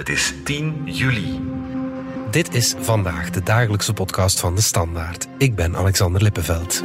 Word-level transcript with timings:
Het 0.00 0.08
is 0.08 0.34
10 0.44 0.82
juli. 0.84 1.40
Dit 2.30 2.54
is 2.54 2.74
vandaag 2.78 3.30
de 3.30 3.42
dagelijkse 3.42 3.92
podcast 3.92 4.40
van 4.40 4.54
de 4.54 4.60
Standaard. 4.60 5.26
Ik 5.38 5.54
ben 5.54 5.76
Alexander 5.76 6.22
Lippenveld. 6.22 6.84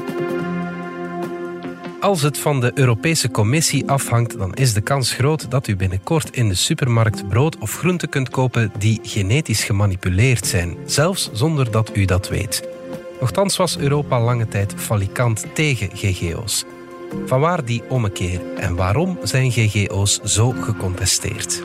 Als 1.99 2.21
het 2.21 2.37
van 2.37 2.59
de 2.59 2.71
Europese 2.73 3.31
Commissie 3.31 3.89
afhangt, 3.89 4.37
dan 4.37 4.53
is 4.53 4.73
de 4.73 4.81
kans 4.81 5.11
groot 5.11 5.51
dat 5.51 5.67
u 5.67 5.75
binnenkort 5.75 6.35
in 6.35 6.47
de 6.47 6.55
supermarkt 6.55 7.27
brood 7.27 7.57
of 7.57 7.77
groenten 7.77 8.09
kunt 8.09 8.29
kopen 8.29 8.71
die 8.77 8.99
genetisch 9.03 9.63
gemanipuleerd 9.63 10.47
zijn, 10.47 10.77
zelfs 10.85 11.29
zonder 11.33 11.71
dat 11.71 11.97
u 11.97 12.05
dat 12.05 12.29
weet. 12.29 12.67
Nochtans 13.19 13.57
was 13.57 13.77
Europa 13.77 14.21
lange 14.21 14.47
tijd 14.47 14.73
falikant 14.77 15.45
tegen 15.53 15.89
GGO's. 15.93 16.63
Vanwaar 17.25 17.65
die 17.65 17.83
ommekeer 17.89 18.41
en 18.57 18.75
waarom 18.75 19.17
zijn 19.23 19.51
GGO's 19.51 20.19
zo 20.23 20.51
gecontesteerd? 20.51 21.63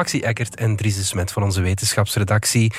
Maxi 0.00 0.20
Eckert 0.20 0.56
en 0.56 0.76
Dries 0.76 1.08
Smet 1.08 1.32
van 1.32 1.42
onze 1.42 1.60
wetenschapsredactie. 1.60 2.72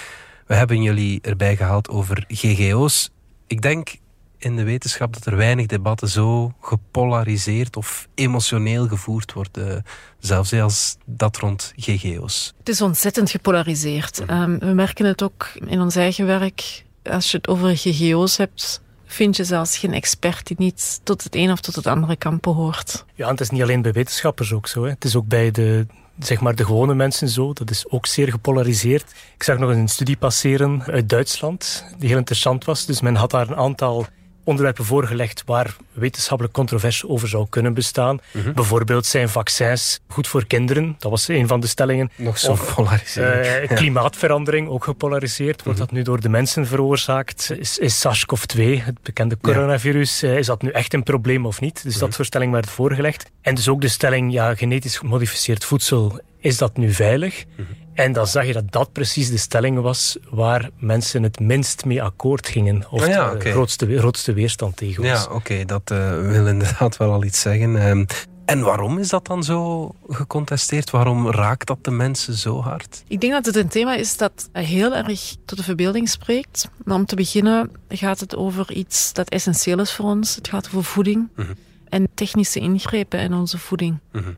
We 0.48 0.56
hebben 0.56 0.82
jullie 0.82 1.22
erbij 1.22 1.56
gehaald 1.56 1.90
over 1.90 2.24
GGO's. 2.28 3.10
Ik 3.48 3.62
denk 3.62 3.96
in 4.38 4.56
de 4.56 4.64
wetenschap 4.64 5.14
dat 5.14 5.26
er 5.26 5.36
weinig 5.36 5.66
debatten 5.66 6.08
zo 6.08 6.54
gepolariseerd 6.62 7.76
of 7.76 8.08
emotioneel 8.16 8.88
gevoerd 8.88 9.34
worden, 9.34 9.84
zelfs 10.20 10.54
als 10.54 10.98
dat 11.06 11.38
rond 11.38 11.74
GGO's. 11.76 12.54
Het 12.58 12.70
is 12.70 12.82
ontzettend 12.82 13.30
gepolariseerd. 13.30 14.20
Um, 14.30 14.60
we 14.60 14.74
merken 14.74 15.06
het 15.06 15.24
ook 15.24 15.52
in 15.66 15.82
ons 15.82 15.96
eigen 15.96 16.26
werk. 16.26 16.84
Als 17.04 17.32
je 17.32 17.38
het 17.38 17.48
over 17.48 17.78
GGO's 17.78 18.38
hebt, 18.38 18.82
vind 19.06 19.36
je 19.36 19.44
zelfs 19.44 19.78
geen 19.78 19.94
expert 19.94 20.48
die 20.48 20.56
niet 20.60 21.00
tot 21.04 21.24
het 21.24 21.36
een 21.36 21.52
of 21.52 21.60
tot 21.60 21.76
het 21.76 21.88
andere 21.88 22.16
kamp 22.16 22.42
behoort. 22.42 23.06
Ja, 23.16 23.30
het 23.30 23.42
is 23.42 23.50
niet 23.50 23.62
alleen 23.62 23.82
bij 23.82 23.92
wetenschappers 23.92 24.54
ook 24.54 24.68
zo. 24.68 24.84
Hè. 24.84 24.90
Het 24.90 25.06
is 25.06 25.16
ook 25.16 25.28
bij 25.28 25.52
de, 25.52 25.88
zeg 26.26 26.42
maar 26.42 26.56
de 26.56 26.66
gewone 26.66 26.96
mensen 26.96 27.30
zo. 27.30 27.54
Dat 27.54 27.70
is 27.70 27.90
ook 27.90 28.06
zeer 28.06 28.32
gepolariseerd. 28.32 29.12
Ik 29.36 29.44
zag 29.44 29.58
nog 29.58 29.70
een 29.70 29.88
studie 29.88 30.18
passeren 30.18 30.84
uit 30.84 31.10
Duitsland, 31.10 31.86
die 31.98 32.10
heel 32.10 32.18
interessant 32.18 32.66
was. 32.66 32.86
Dus 32.86 33.02
men 33.02 33.16
had 33.16 33.32
daar 33.32 33.50
een 33.50 33.56
aantal 33.56 34.06
onderwerpen 34.44 34.86
voorgelegd 34.86 35.44
waar 35.46 35.76
wetenschappelijk 35.92 36.56
controverse 36.56 37.10
over 37.10 37.28
zou 37.28 37.46
kunnen 37.50 37.74
bestaan. 37.74 38.20
Mhm. 38.32 38.54
Bijvoorbeeld 38.54 39.06
zijn 39.06 39.30
vaccins 39.30 40.00
goed 40.08 40.28
voor 40.28 40.46
kinderen? 40.46 40.96
Dat 41.00 41.12
was 41.12 41.28
een 41.28 41.48
van 41.48 41.60
de 41.60 41.68
stellingen. 41.68 42.12
Nog 42.16 42.38
zo 42.38 42.56
gepolariseerd. 42.56 43.70
eh, 43.70 43.78
klimaatverandering, 43.78 44.68
ook 44.68 44.84
gepolariseerd. 44.84 45.64
Wordt 45.64 45.80
dat 45.80 45.92
nu 45.92 46.02
door 46.02 46.22
de 46.22 46.30
mensen 46.30 46.68
veroorzaakt? 46.68 47.52
Is, 47.60 47.78
is 47.78 48.00
SARS-CoV-2, 48.00 48.62
het 48.84 49.02
bekende 49.02 49.38
coronavirus, 49.42 50.24
eh, 50.24 50.38
is 50.38 50.46
dat 50.46 50.62
nu 50.62 50.70
echt 50.70 50.94
een 50.94 51.04
probleem 51.04 51.46
of 51.46 51.62
niet? 51.62 51.84
Dus 51.84 51.98
dat 51.98 52.14
soort 52.14 52.28
stellingen 52.28 52.54
werd 52.54 52.70
voorgelegd. 52.70 53.30
En 53.42 53.56
dus 53.56 53.70
ook 53.70 53.82
de 53.82 53.88
stelling, 53.88 54.32
ja, 54.34 54.56
genetisch 54.56 54.98
gemodificeerd 54.98 55.66
voedsel, 55.66 56.20
is 56.40 56.58
dat 56.58 56.78
nu 56.78 56.94
veilig? 56.94 57.46
En 57.94 58.14
dan 58.14 58.28
zag 58.28 58.46
je 58.46 58.54
dat 58.54 58.72
dat 58.72 58.92
precies 58.92 59.30
de 59.30 59.38
stelling 59.38 59.80
was 59.80 60.18
waar 60.30 60.70
mensen 60.78 61.24
het 61.24 61.40
minst 61.40 61.86
mee 61.86 62.04
akkoord 62.04 62.48
gingen. 62.48 62.84
Of 62.90 63.02
Ah 63.02 63.08
ja, 63.08 63.34
de 63.36 63.52
grootste, 63.52 63.98
grootste 63.98 64.34
weerstand 64.34 64.78
tegen 64.78 65.04
was. 65.04 65.24
Ja, 65.24 65.32
oké, 65.32 65.66
dat 65.66 65.92
eh, 65.92 66.20
wil 66.22 66.48
inderdaad 66.48 66.98
wel 66.98 67.12
al 67.12 67.24
iets 67.24 67.42
zeggen. 67.42 67.76
Ehm, 67.76 68.06
en 68.46 68.62
waarom 68.62 68.98
is 68.98 69.10
dat 69.10 69.26
dan 69.28 69.44
zo 69.44 69.92
gecontesteerd? 70.10 70.90
Waarom 70.90 71.32
raakt 71.32 71.68
dat 71.68 71.78
de 71.84 71.92
mensen 71.92 72.34
zo 72.34 72.62
hard? 72.62 73.04
Ik 73.08 73.22
denk 73.22 73.34
dat 73.34 73.46
het 73.46 73.56
een 73.56 73.68
thema 73.68 73.96
is 73.96 74.18
dat 74.18 74.50
heel 74.52 74.96
erg 74.96 75.36
tot 75.46 75.58
de 75.58 75.64
verbeelding 75.64 76.10
spreekt. 76.10 76.70
Maar 76.84 76.96
om 76.96 77.06
te 77.06 77.16
beginnen 77.16 77.72
gaat 77.90 78.20
het 78.20 78.36
over 78.36 78.72
iets 78.72 79.14
dat 79.14 79.30
essentieel 79.30 79.80
is 79.80 79.94
voor 79.94 80.06
ons. 80.06 80.36
Het 80.36 80.48
gaat 80.48 80.66
over 80.68 80.84
voeding 80.84 81.30
Mhm. 81.36 81.52
en 81.90 82.08
technische 82.14 82.60
ingrepen 82.60 83.20
in 83.20 83.34
onze 83.34 83.58
voeding. 83.58 84.00
Mhm. 84.12 84.30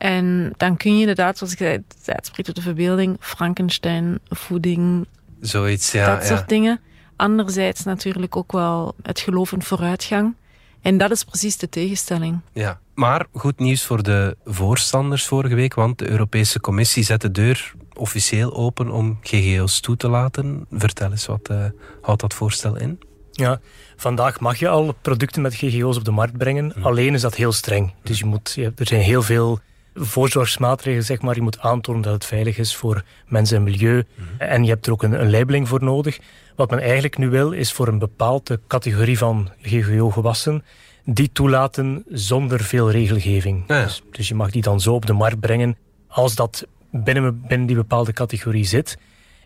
En 0.00 0.52
dan 0.56 0.76
kun 0.76 0.94
je 0.94 1.00
inderdaad, 1.00 1.38
zoals 1.38 1.52
ik 1.52 1.58
zei, 1.58 1.82
het 2.04 2.26
spreekt 2.26 2.44
tot 2.46 2.56
de 2.56 2.62
verbeelding, 2.62 3.16
Frankenstein, 3.20 4.18
voeding, 4.28 5.06
Zoiets, 5.40 5.92
ja. 5.92 6.14
dat 6.14 6.28
ja. 6.28 6.36
soort 6.36 6.48
dingen. 6.48 6.80
Anderzijds 7.16 7.84
natuurlijk 7.84 8.36
ook 8.36 8.52
wel 8.52 8.94
het 9.02 9.20
geloof 9.20 9.52
in 9.52 9.62
vooruitgang. 9.62 10.34
En 10.80 10.98
dat 10.98 11.10
is 11.10 11.24
precies 11.24 11.56
de 11.56 11.68
tegenstelling. 11.68 12.40
Ja, 12.52 12.80
maar 12.94 13.26
goed 13.32 13.58
nieuws 13.58 13.84
voor 13.84 14.02
de 14.02 14.36
voorstanders 14.44 15.26
vorige 15.26 15.54
week, 15.54 15.74
want 15.74 15.98
de 15.98 16.08
Europese 16.08 16.60
Commissie 16.60 17.02
zet 17.02 17.20
de 17.20 17.30
deur 17.30 17.72
officieel 17.94 18.54
open 18.54 18.90
om 18.90 19.18
GGO's 19.22 19.80
toe 19.80 19.96
te 19.96 20.08
laten. 20.08 20.66
Vertel 20.70 21.10
eens, 21.10 21.26
wat 21.26 21.48
eh, 21.48 21.64
houdt 22.00 22.20
dat 22.20 22.34
voorstel 22.34 22.76
in? 22.76 22.98
Ja, 23.32 23.60
vandaag 23.96 24.40
mag 24.40 24.58
je 24.58 24.68
al 24.68 24.94
producten 25.02 25.42
met 25.42 25.54
GGO's 25.54 25.96
op 25.96 26.04
de 26.04 26.10
markt 26.10 26.36
brengen. 26.36 26.74
Alleen 26.82 27.14
is 27.14 27.20
dat 27.20 27.34
heel 27.34 27.52
streng. 27.52 27.94
Dus 28.02 28.18
je 28.18 28.24
moet, 28.24 28.52
je, 28.54 28.72
er 28.76 28.86
zijn 28.86 29.00
heel 29.00 29.22
veel 29.22 29.60
voorzorgsmaatregelen, 29.94 31.04
zeg 31.04 31.22
maar. 31.22 31.34
Je 31.34 31.42
moet 31.42 31.58
aantonen 31.58 32.02
dat 32.02 32.12
het 32.12 32.24
veilig 32.24 32.58
is 32.58 32.76
voor 32.76 33.04
mensen 33.26 33.56
en 33.56 33.62
milieu. 33.62 34.04
En 34.38 34.64
je 34.64 34.70
hebt 34.70 34.86
er 34.86 34.92
ook 34.92 35.02
een, 35.02 35.20
een 35.20 35.30
labeling 35.30 35.68
voor 35.68 35.84
nodig. 35.84 36.18
Wat 36.56 36.70
men 36.70 36.80
eigenlijk 36.80 37.18
nu 37.18 37.28
wil, 37.28 37.52
is 37.52 37.72
voor 37.72 37.88
een 37.88 37.98
bepaalde 37.98 38.60
categorie 38.66 39.18
van 39.18 39.50
GGO-gewassen 39.62 40.64
die 41.04 41.30
toelaten 41.32 42.04
zonder 42.08 42.60
veel 42.60 42.90
regelgeving. 42.90 43.64
Ja. 43.66 43.82
Dus, 43.82 44.02
dus 44.10 44.28
je 44.28 44.34
mag 44.34 44.50
die 44.50 44.62
dan 44.62 44.80
zo 44.80 44.94
op 44.94 45.06
de 45.06 45.12
markt 45.12 45.40
brengen 45.40 45.76
als 46.08 46.34
dat 46.34 46.66
binnen, 46.90 47.40
binnen 47.48 47.66
die 47.66 47.76
bepaalde 47.76 48.12
categorie 48.12 48.64
zit. 48.64 48.98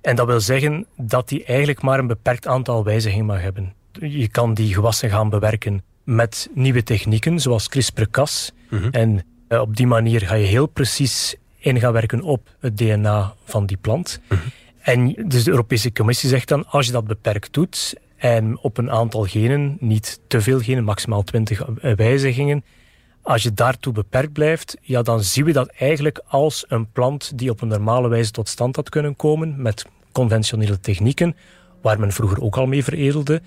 En 0.03 0.16
dat 0.16 0.26
wil 0.26 0.41
zeggen 0.41 0.87
dat 0.97 1.28
die 1.28 1.44
eigenlijk 1.44 1.82
maar 1.82 1.99
een 1.99 2.06
beperkt 2.06 2.47
aantal 2.47 2.84
wijzigingen 2.84 3.26
mag 3.26 3.41
hebben. 3.41 3.75
Je 4.00 4.28
kan 4.28 4.55
die 4.55 4.75
gewassen 4.75 5.11
gaan 5.11 5.28
bewerken 5.28 5.82
met 6.05 6.50
nieuwe 6.55 6.82
technieken, 6.82 7.41
zoals 7.41 7.69
CRISPR-Cas. 7.69 8.53
Mhm. 8.71 8.88
En 8.91 9.25
op 9.61 9.77
die 9.77 9.87
manier 9.87 10.21
ga 10.21 10.35
je 10.35 10.47
heel 10.47 10.67
precies 10.67 11.37
in 11.59 11.81
gaan 11.81 11.93
werken 11.93 12.23
op 12.23 12.49
het 12.61 12.77
DNA 12.79 13.35
van 13.45 13.67
die 13.67 13.77
plant. 13.77 14.21
En 14.81 15.13
dus 15.27 15.45
de 15.45 15.51
Europese 15.51 15.93
Commissie 15.93 16.29
zegt 16.29 16.49
dan, 16.49 16.67
als 16.67 16.87
je 16.87 16.93
dat 16.93 17.07
beperkt 17.07 17.53
doet 17.53 17.95
en 18.17 18.59
op 18.59 18.79
een 18.79 18.91
aantal 18.91 19.25
genen, 19.25 19.77
niet 19.81 20.21
te 20.27 20.41
veel 20.41 20.61
genen, 20.61 20.85
maximaal 20.85 21.23
20 21.23 21.63
eh, 21.63 21.97
wijzigingen, 21.97 22.65
als 23.23 23.43
je 23.43 23.53
daartoe 23.53 23.93
beperkt 23.93 24.33
blijft, 24.33 24.77
ja, 24.81 25.03
dan 25.03 25.23
zien 25.23 25.45
we 25.45 25.53
dat 25.53 25.69
eigenlijk 25.69 26.21
als 26.27 26.65
een 26.69 26.91
plant 26.91 27.39
die 27.39 27.51
op 27.51 27.61
een 27.61 27.69
normale 27.69 28.09
wijze 28.09 28.31
tot 28.31 28.49
stand 28.49 28.77
had 28.77 28.89
kunnen 28.89 29.17
komen 29.17 29.63
met 29.63 29.87
conventionele 30.13 30.81
technieken, 30.81 31.37
waar 31.83 32.01
men 32.01 32.13
vroeger 32.13 32.41
ook 32.43 32.57
al 32.57 32.67
mee 32.67 32.85
veredelde. 32.85 33.43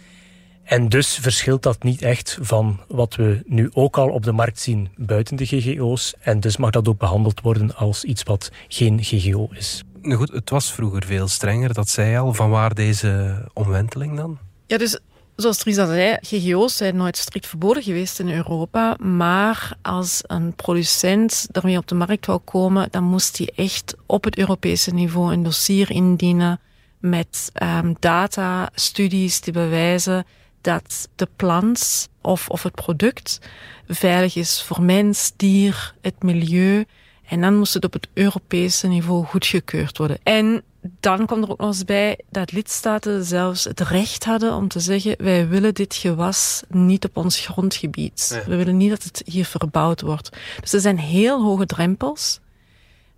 En 0.67 0.89
dus 0.89 1.15
verschilt 1.15 1.63
dat 1.63 1.83
niet 1.83 2.01
echt 2.01 2.37
van 2.41 2.79
wat 2.87 3.15
we 3.15 3.43
nu 3.45 3.69
ook 3.73 3.97
al 3.97 4.09
op 4.09 4.23
de 4.23 4.31
markt 4.31 4.59
zien 4.59 4.89
buiten 4.95 5.35
de 5.35 5.45
GGO's. 5.45 6.13
En 6.19 6.39
dus 6.39 6.57
mag 6.57 6.69
dat 6.69 6.87
ook 6.87 6.97
behandeld 6.97 7.41
worden 7.41 7.75
als 7.75 8.03
iets 8.03 8.23
wat 8.23 8.51
geen 8.67 9.03
GGO 9.03 9.47
is. 9.51 9.83
Nu 10.01 10.15
goed, 10.15 10.31
het 10.31 10.49
was 10.49 10.71
vroeger 10.71 11.05
veel 11.05 11.27
strenger, 11.27 11.73
dat 11.73 11.89
zei 11.89 12.09
je 12.09 12.17
al. 12.17 12.33
Vanwaar 12.33 12.73
deze 12.73 13.43
omwenteling 13.53 14.17
dan? 14.17 14.37
Ja, 14.65 14.77
dus 14.77 14.99
zoals 15.35 15.57
Theresa 15.57 15.85
zei, 15.85 16.17
GGO's 16.21 16.77
zijn 16.77 16.95
nooit 16.95 17.17
strikt 17.17 17.47
verboden 17.47 17.83
geweest 17.83 18.19
in 18.19 18.29
Europa. 18.29 18.95
Maar 18.99 19.77
als 19.81 20.21
een 20.25 20.53
producent 20.53 21.47
ermee 21.51 21.77
op 21.77 21.87
de 21.87 21.95
markt 21.95 22.25
wou 22.25 22.39
komen, 22.39 22.87
dan 22.91 23.03
moest 23.03 23.37
hij 23.37 23.51
echt 23.55 23.95
op 24.05 24.23
het 24.23 24.37
Europese 24.37 24.93
niveau 24.93 25.33
een 25.33 25.43
dossier 25.43 25.91
indienen 25.91 26.59
met 26.99 27.49
ehm, 27.53 27.93
data, 27.99 28.69
studies 28.73 29.41
die 29.41 29.53
bewijzen 29.53 30.25
dat 30.61 31.09
de 31.15 31.27
plant 31.35 32.09
of, 32.21 32.49
of 32.49 32.63
het 32.63 32.75
product 32.75 33.39
veilig 33.87 34.35
is 34.35 34.61
voor 34.61 34.81
mens, 34.81 35.31
dier, 35.35 35.93
het 36.01 36.23
milieu. 36.23 36.85
En 37.27 37.41
dan 37.41 37.57
moest 37.57 37.73
het 37.73 37.85
op 37.85 37.93
het 37.93 38.07
Europese 38.13 38.87
niveau 38.87 39.25
goedgekeurd 39.25 39.97
worden. 39.97 40.17
En 40.23 40.63
dan 40.99 41.25
kwam 41.25 41.43
er 41.43 41.49
ook 41.49 41.57
nog 41.57 41.67
eens 41.67 41.85
bij 41.85 42.19
dat 42.29 42.51
lidstaten 42.51 43.23
zelfs 43.23 43.63
het 43.63 43.79
recht 43.79 44.23
hadden 44.23 44.53
om 44.53 44.67
te 44.67 44.79
zeggen: 44.79 45.15
wij 45.17 45.47
willen 45.47 45.73
dit 45.73 45.95
gewas 45.95 46.63
niet 46.67 47.05
op 47.05 47.17
ons 47.17 47.39
grondgebied. 47.39 48.31
Ja. 48.33 48.49
We 48.49 48.55
willen 48.55 48.77
niet 48.77 48.89
dat 48.89 49.03
het 49.03 49.21
hier 49.25 49.45
verbouwd 49.45 50.01
wordt. 50.01 50.29
Dus 50.61 50.73
er 50.73 50.79
zijn 50.79 50.99
heel 50.99 51.43
hoge 51.43 51.65
drempels. 51.65 52.39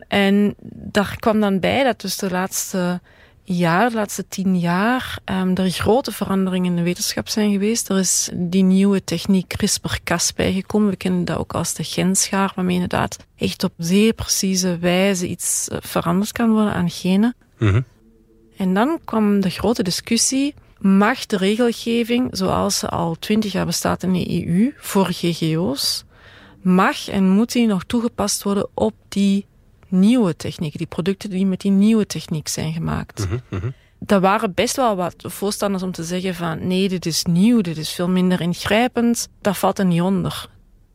En 0.07 0.55
daar 0.71 1.15
kwam 1.19 1.39
dan 1.39 1.59
bij 1.59 1.83
dat 1.83 2.01
dus 2.01 2.17
de 2.17 2.29
laatste 2.29 3.01
jaar, 3.57 3.89
de 3.89 3.95
laatste 3.95 4.27
tien 4.27 4.59
jaar, 4.59 5.19
um, 5.25 5.55
er 5.55 5.69
grote 5.69 6.11
veranderingen 6.11 6.69
in 6.69 6.75
de 6.75 6.83
wetenschap 6.83 7.27
zijn 7.27 7.51
geweest. 7.51 7.89
Er 7.89 7.97
is 7.97 8.29
die 8.33 8.63
nieuwe 8.63 9.03
techniek 9.03 9.47
CRISPR-Cas 9.47 10.33
bijgekomen. 10.33 10.89
We 10.89 10.95
kennen 10.95 11.25
dat 11.25 11.37
ook 11.37 11.53
als 11.53 11.73
de 11.73 11.83
genschaar, 11.83 12.51
waarmee 12.55 12.73
inderdaad 12.73 13.17
echt 13.37 13.63
op 13.63 13.73
zeer 13.77 14.13
precieze 14.13 14.77
wijze 14.77 15.27
iets 15.27 15.69
uh, 15.71 15.77
veranderd 15.81 16.31
kan 16.31 16.51
worden 16.51 16.73
aan 16.73 16.89
genen. 16.89 17.35
Mhm. 17.57 17.81
En 18.57 18.73
dan 18.73 18.99
kwam 19.05 19.39
de 19.39 19.49
grote 19.49 19.83
discussie, 19.83 20.53
mag 20.79 21.25
de 21.25 21.37
regelgeving, 21.37 22.29
zoals 22.31 22.79
ze 22.79 22.89
al 22.89 23.15
twintig 23.19 23.51
jaar 23.51 23.65
bestaat 23.65 24.03
in 24.03 24.13
de 24.13 24.45
EU, 24.45 24.73
voor 24.77 25.07
GGO's, 25.11 26.03
mag 26.61 27.09
en 27.09 27.29
moet 27.29 27.51
die 27.51 27.67
nog 27.67 27.83
toegepast 27.83 28.43
worden 28.43 28.67
op 28.73 28.93
die 29.07 29.45
nieuwe 29.91 30.35
technieken, 30.35 30.77
die 30.77 30.87
producten 30.87 31.29
die 31.29 31.45
met 31.45 31.61
die 31.61 31.71
nieuwe 31.71 32.05
techniek 32.05 32.47
zijn 32.47 32.73
gemaakt. 32.73 33.27
Mhm. 33.49 33.69
Er 34.05 34.19
waren 34.19 34.53
best 34.53 34.75
wel 34.75 34.95
wat 34.95 35.15
voorstanders 35.17 35.83
om 35.83 35.91
te 35.91 36.03
zeggen 36.03 36.35
van 36.35 36.67
nee, 36.67 36.89
dit 36.89 37.05
is 37.05 37.23
nieuw, 37.23 37.61
dit 37.61 37.77
is 37.77 37.89
veel 37.89 38.09
minder 38.09 38.41
ingrijpend. 38.41 39.29
Dat 39.41 39.57
valt 39.57 39.79
er 39.79 39.85
niet 39.85 40.01
onder. 40.01 40.49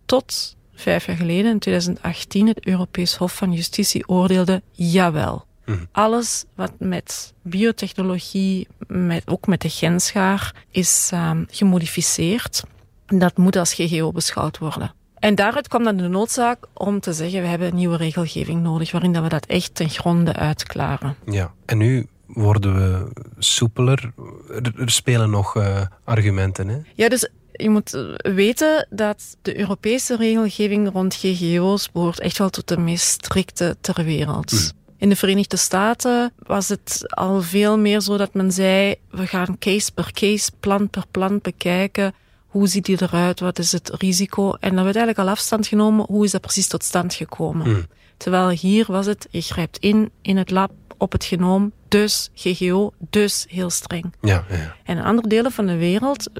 Tot 0.06 0.56
vijf 0.74 1.06
jaar 1.06 1.16
geleden, 1.16 1.50
in 1.50 1.58
2018, 1.58 2.46
het 2.46 2.66
Europees 2.66 3.16
Hof 3.16 3.34
van 3.36 3.52
Justitie 3.52 4.08
oordeelde 4.08 4.62
jawel. 4.70 5.44
Mhm. 5.64 5.84
Alles 5.92 6.44
wat 6.54 6.72
met 6.78 7.34
biotechnologie, 7.42 8.68
met, 8.86 9.22
ook 9.26 9.46
met 9.46 9.60
de 9.60 9.70
genschaar, 9.70 10.64
is 10.70 11.10
um, 11.14 11.46
gemodificeerd, 11.50 12.62
dat 13.06 13.36
moet 13.36 13.56
als 13.56 13.74
GGO 13.74 14.12
beschouwd 14.12 14.58
worden. 14.58 14.94
En 15.24 15.34
daaruit 15.34 15.68
kwam 15.68 15.84
dan 15.84 15.96
de 15.96 16.08
noodzaak 16.08 16.58
om 16.72 17.00
te 17.00 17.12
zeggen, 17.12 17.40
we 17.40 17.46
hebben 17.46 17.68
een 17.68 17.74
nieuwe 17.74 17.96
regelgeving 17.96 18.62
nodig, 18.62 18.92
waarin 18.92 19.12
dat 19.12 19.22
we 19.22 19.28
dat 19.28 19.46
echt 19.46 19.74
ten 19.74 19.88
gronde 19.88 20.32
uitklaren. 20.32 21.16
Ja, 21.26 21.52
en 21.64 21.78
nu 21.78 22.06
worden 22.26 22.74
we 22.74 23.10
soepeler. 23.38 24.12
Er, 24.48 24.90
spelen 24.90 25.30
nog 25.30 25.56
uh, 25.56 25.80
argumenten, 26.04 26.68
hè? 26.68 26.78
Ja, 26.94 27.08
dus 27.08 27.28
je 27.52 27.70
moet 27.70 28.04
weten 28.16 28.86
dat 28.90 29.36
de 29.42 29.58
Europese 29.58 30.16
regelgeving 30.16 30.90
rond 30.92 31.14
GGO's 31.14 31.92
behoort 31.92 32.20
echt 32.20 32.38
wel 32.38 32.50
tot 32.50 32.68
de 32.68 32.78
meest 32.78 33.06
strikte 33.06 33.76
ter 33.80 34.04
wereld. 34.04 34.52
Mm. 34.52 34.82
In 34.96 35.08
de 35.08 35.16
Verenigde 35.16 35.56
Staten 35.56 36.32
was 36.38 36.68
het 36.68 37.00
al 37.14 37.42
veel 37.42 37.78
meer 37.78 38.00
zo 38.00 38.16
dat 38.16 38.34
men 38.34 38.52
zei, 38.52 38.94
we 39.10 39.26
gaan 39.26 39.58
case 39.58 39.92
per 39.92 40.12
case, 40.12 40.50
plant 40.60 40.90
per 40.90 41.04
plant 41.10 41.42
bekijken. 41.42 42.14
Hoe 42.54 42.66
ziet 42.66 42.84
die 42.84 43.02
eruit? 43.02 43.40
Wat 43.40 43.58
is 43.58 43.72
het 43.72 43.90
risico? 43.98 44.52
En 44.52 44.74
dan 44.74 44.84
werd 44.84 44.96
eigenlijk 44.96 45.18
al 45.18 45.34
afstand 45.34 45.66
genomen, 45.66 46.06
hoe 46.08 46.24
is 46.24 46.30
dat 46.30 46.40
precies 46.40 46.66
tot 46.66 46.84
stand 46.84 47.14
gekomen? 47.14 47.68
Mm. 47.68 47.86
Terwijl 48.16 48.48
hier 48.48 48.84
was 48.88 49.06
het, 49.06 49.26
je 49.30 49.40
grijpt 49.40 49.78
in, 49.78 50.10
in 50.22 50.36
het 50.36 50.50
lab, 50.50 50.70
op 50.96 51.12
het 51.12 51.24
genoom, 51.24 51.72
dus 51.88 52.30
GGO, 52.34 52.92
dus 53.10 53.46
heel 53.48 53.70
streng. 53.70 54.14
Ja, 54.20 54.44
ja. 54.48 54.76
En 54.84 54.96
in 54.96 55.04
andere 55.04 55.28
delen 55.28 55.52
van 55.52 55.66
de 55.66 55.76
wereld 55.76 56.30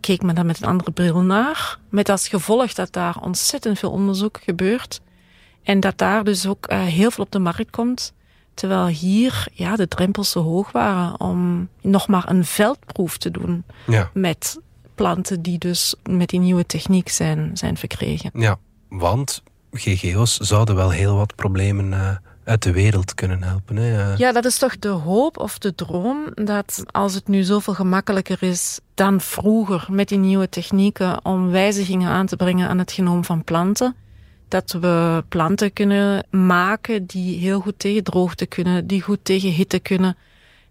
keek 0.00 0.22
men 0.22 0.34
daar 0.34 0.46
met 0.46 0.62
een 0.62 0.68
andere 0.68 0.90
bril 0.90 1.20
naar. 1.20 1.78
Met 1.88 2.08
als 2.08 2.28
gevolg 2.28 2.72
dat 2.72 2.92
daar 2.92 3.16
ontzettend 3.20 3.78
veel 3.78 3.90
onderzoek 3.90 4.40
gebeurt. 4.42 5.00
En 5.62 5.80
dat 5.80 5.98
daar 5.98 6.24
dus 6.24 6.46
ook 6.46 6.72
uh, 6.72 6.82
heel 6.82 7.10
veel 7.10 7.24
op 7.24 7.30
de 7.30 7.38
markt 7.38 7.70
komt. 7.70 8.12
Terwijl 8.54 8.86
hier 8.86 9.46
ja, 9.52 9.76
de 9.76 9.88
drempels 9.88 10.30
zo 10.30 10.42
hoog 10.42 10.72
waren 10.72 11.20
om 11.20 11.68
nog 11.80 12.08
maar 12.08 12.30
een 12.30 12.44
veldproef 12.44 13.18
te 13.18 13.30
doen. 13.30 13.64
Ja. 13.86 14.10
Met 14.14 14.58
planten 14.94 15.42
die 15.42 15.58
dus 15.58 15.94
met 16.10 16.28
die 16.28 16.40
nieuwe 16.40 16.66
techniek 16.66 17.08
zijn, 17.08 17.50
zijn 17.54 17.76
verkregen. 17.76 18.30
Ja, 18.34 18.58
want 18.88 19.42
GGO's 19.72 20.36
zouden 20.36 20.74
wel 20.74 20.90
heel 20.90 21.16
wat 21.16 21.34
problemen 21.34 21.92
uh, 21.92 22.10
uit 22.44 22.62
de 22.62 22.72
wereld 22.72 23.14
kunnen 23.14 23.42
helpen. 23.42 23.76
Hè? 23.76 24.14
Ja, 24.14 24.32
dat 24.32 24.44
is 24.44 24.58
toch 24.58 24.78
de 24.78 24.88
hoop 24.88 25.38
of 25.38 25.58
de 25.58 25.74
droom 25.74 26.30
dat 26.34 26.84
als 26.90 27.14
het 27.14 27.28
nu 27.28 27.42
zoveel 27.42 27.74
gemakkelijker 27.74 28.42
is 28.42 28.80
dan 28.94 29.20
vroeger 29.20 29.86
met 29.90 30.08
die 30.08 30.18
nieuwe 30.18 30.48
technieken 30.48 31.24
om 31.24 31.50
wijzigingen 31.50 32.10
aan 32.10 32.26
te 32.26 32.36
brengen 32.36 32.68
aan 32.68 32.78
het 32.78 32.92
genoom 32.92 33.24
van 33.24 33.44
planten, 33.44 33.94
dat 34.48 34.72
we 34.80 35.24
planten 35.28 35.72
kunnen 35.72 36.26
maken 36.30 37.06
die 37.06 37.38
heel 37.38 37.60
goed 37.60 37.78
tegen 37.78 38.04
droogte 38.04 38.46
kunnen, 38.46 38.86
die 38.86 39.02
goed 39.02 39.18
tegen 39.22 39.50
hitte 39.50 39.78
kunnen. 39.78 40.16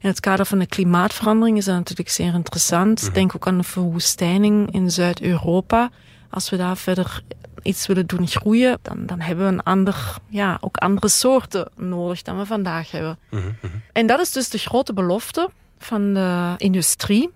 In 0.02 0.10
het 0.10 0.20
kader 0.20 0.46
van 0.46 0.60
de 0.60 0.66
klimaatverandering 0.66 1.58
is 1.58 1.66
dat 1.66 1.76
natuurlijk 1.76 2.10
zeer 2.10 2.34
interessant. 2.34 3.02
Mhm. 3.02 3.14
Denk 3.14 3.36
ook 3.36 3.48
aan 3.48 3.58
de 3.58 3.64
verwoestijning 3.64 4.72
in 4.72 4.92
Zuid-Europa. 4.92 5.90
Als 6.30 6.50
we 6.50 6.58
daar 6.58 6.78
verder 6.78 7.24
iets 7.62 7.88
willen 7.88 8.06
doen 8.06 8.28
groeien, 8.28 8.80
dan, 8.82 9.06
dan 9.06 9.20
hebben 9.20 9.46
we 9.46 9.52
een 9.52 9.64
ander, 9.64 10.16
ja, 10.28 10.58
ook 10.62 10.78
andere 10.78 11.08
soorten 11.08 11.72
nodig 11.76 12.22
dan 12.22 12.38
we 12.38 12.46
vandaag 12.46 12.92
hebben. 12.92 13.20
Mhm, 13.30 13.44
mhm. 13.62 13.74
En 13.94 14.08
dat 14.08 14.20
is 14.20 14.32
dus 14.32 14.50
de 14.50 14.58
grote 14.58 14.94
belofte 14.94 15.50
van 15.78 16.14
de 16.14 16.54
industrie, 16.58 17.30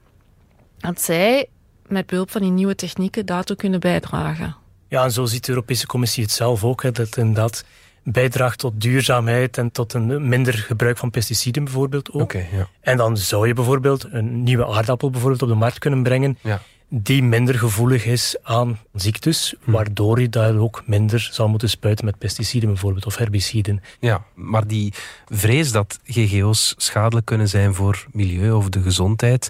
dat 0.78 1.02
zij 1.02 1.50
met 1.88 2.06
behulp 2.06 2.32
van 2.32 2.42
die 2.42 2.52
nieuwe 2.52 2.76
technieken 2.76 3.26
daartoe 3.26 3.56
kunnen 3.56 3.80
bijdragen. 3.80 4.56
Ja, 4.88 5.04
en 5.04 5.12
zo 5.12 5.26
ziet 5.26 5.46
de 5.46 5.52
Europese 5.52 5.86
Commissie 5.86 6.24
het 6.24 6.32
zelf 6.32 6.64
ook, 6.64 6.84
hè, 6.84 6.92
dat 6.92 7.18
inderdaad 7.18 7.64
bijdraagt 8.06 8.60
tot 8.60 8.82
duurzaamheid 8.82 9.58
en 9.58 9.72
tot 9.72 9.94
een 9.94 10.28
minder 10.28 10.54
gebruik 10.54 10.98
van 10.98 11.12
pesticiden 11.12 11.64
bijvoorbeeld 11.64 12.12
ook. 12.12 12.32
Ja. 12.32 12.68
En 12.82 12.98
dan 12.98 13.18
zou 13.18 13.48
je 13.48 13.54
bijvoorbeeld 13.54 14.06
een 14.10 14.44
nieuwe 14.44 14.68
aardappel 14.68 15.10
bijvoorbeeld 15.10 15.42
op 15.42 15.48
de 15.48 15.56
markt 15.56 15.80
kunnen 15.80 16.04
brengen 16.04 16.38
Ja. 16.42 16.62
die 16.90 17.24
minder 17.24 17.56
gevoelig 17.56 18.06
is 18.06 18.36
aan 18.44 18.80
ziektes, 18.94 19.56
waardoor 19.64 20.22
je 20.22 20.30
daar 20.30 20.58
ook 20.58 20.84
minder 20.86 21.30
zal 21.32 21.48
moeten 21.48 21.70
spuiten 21.70 22.06
met 22.06 22.18
pesticiden 22.18 22.70
bijvoorbeeld 22.70 23.06
of 23.06 23.18
herbiciden. 23.18 23.82
Ja, 24.00 24.24
maar 24.34 24.68
die 24.68 24.94
vrees 25.28 25.72
dat 25.72 26.00
GGO's 26.04 26.74
schadelijk 26.78 27.26
kunnen 27.26 27.50
zijn 27.50 27.74
voor 27.74 28.06
milieu 28.12 28.52
of 28.52 28.70
de 28.70 28.82
gezondheid, 28.82 29.50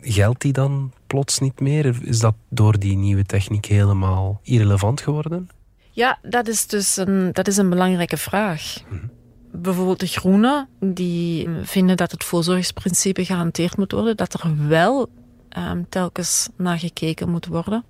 geldt 0.00 0.40
die 0.40 0.52
dan 0.52 0.92
plots 1.06 1.38
niet 1.38 1.60
meer? 1.60 1.96
Is 2.02 2.18
dat 2.18 2.34
door 2.48 2.78
die 2.78 2.96
nieuwe 2.96 3.24
techniek 3.24 3.64
helemaal 3.64 4.40
irrelevant 4.42 5.00
geworden? 5.00 5.48
Ja, 5.96 6.18
dat 6.22 6.48
is 6.48 6.66
dus 6.66 6.96
een, 6.96 7.30
dat 7.32 7.48
is 7.48 7.56
een 7.56 7.70
belangrijke 7.70 8.16
vraag. 8.16 8.76
Bijvoorbeeld 9.52 10.00
de 10.00 10.06
Groenen, 10.06 10.68
die 10.80 11.48
vinden 11.62 11.96
dat 11.96 12.10
het 12.10 12.24
voorzorgsprincipe 12.24 13.24
gehanteerd 13.24 13.76
moet 13.76 13.92
worden, 13.92 14.16
dat 14.16 14.32
er 14.34 14.68
wel 14.68 15.08
um, 15.58 15.86
telkens 15.88 16.48
naar 16.56 16.78
gekeken 16.78 17.28
moet 17.30 17.46
worden. 17.46 17.84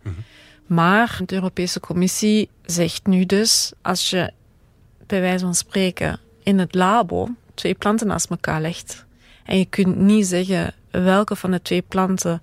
Maar 0.66 1.20
de 1.26 1.34
Europese 1.34 1.80
Commissie 1.80 2.48
zegt 2.64 3.06
nu 3.06 3.26
dus, 3.26 3.72
als 3.82 4.10
je 4.10 4.32
bij 5.06 5.20
wijze 5.20 5.44
van 5.44 5.54
spreken 5.54 6.20
in 6.42 6.58
het 6.58 6.74
labo 6.74 7.28
twee 7.54 7.74
planten 7.74 8.06
naast 8.06 8.30
elkaar 8.30 8.60
legt 8.60 9.04
en 9.44 9.58
je 9.58 9.64
kunt 9.66 9.96
niet 9.96 10.26
zeggen 10.26 10.74
welke 10.90 11.36
van 11.36 11.50
de 11.50 11.62
twee 11.62 11.82
planten 11.82 12.42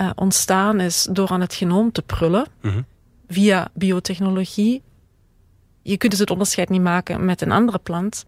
uh, 0.00 0.10
ontstaan 0.14 0.80
is 0.80 1.08
door 1.10 1.28
aan 1.28 1.40
het 1.40 1.54
genoom 1.54 1.92
te 1.92 2.02
prullen 2.02 2.46
Mhm. 2.60 2.82
via 3.28 3.68
biotechnologie, 3.74 4.82
je 5.82 5.96
kunt 5.96 6.10
dus 6.12 6.20
het 6.20 6.30
onderscheid 6.30 6.68
niet 6.68 6.82
maken 6.82 7.24
met 7.24 7.40
een 7.40 7.52
andere 7.52 7.78
plant, 7.78 8.24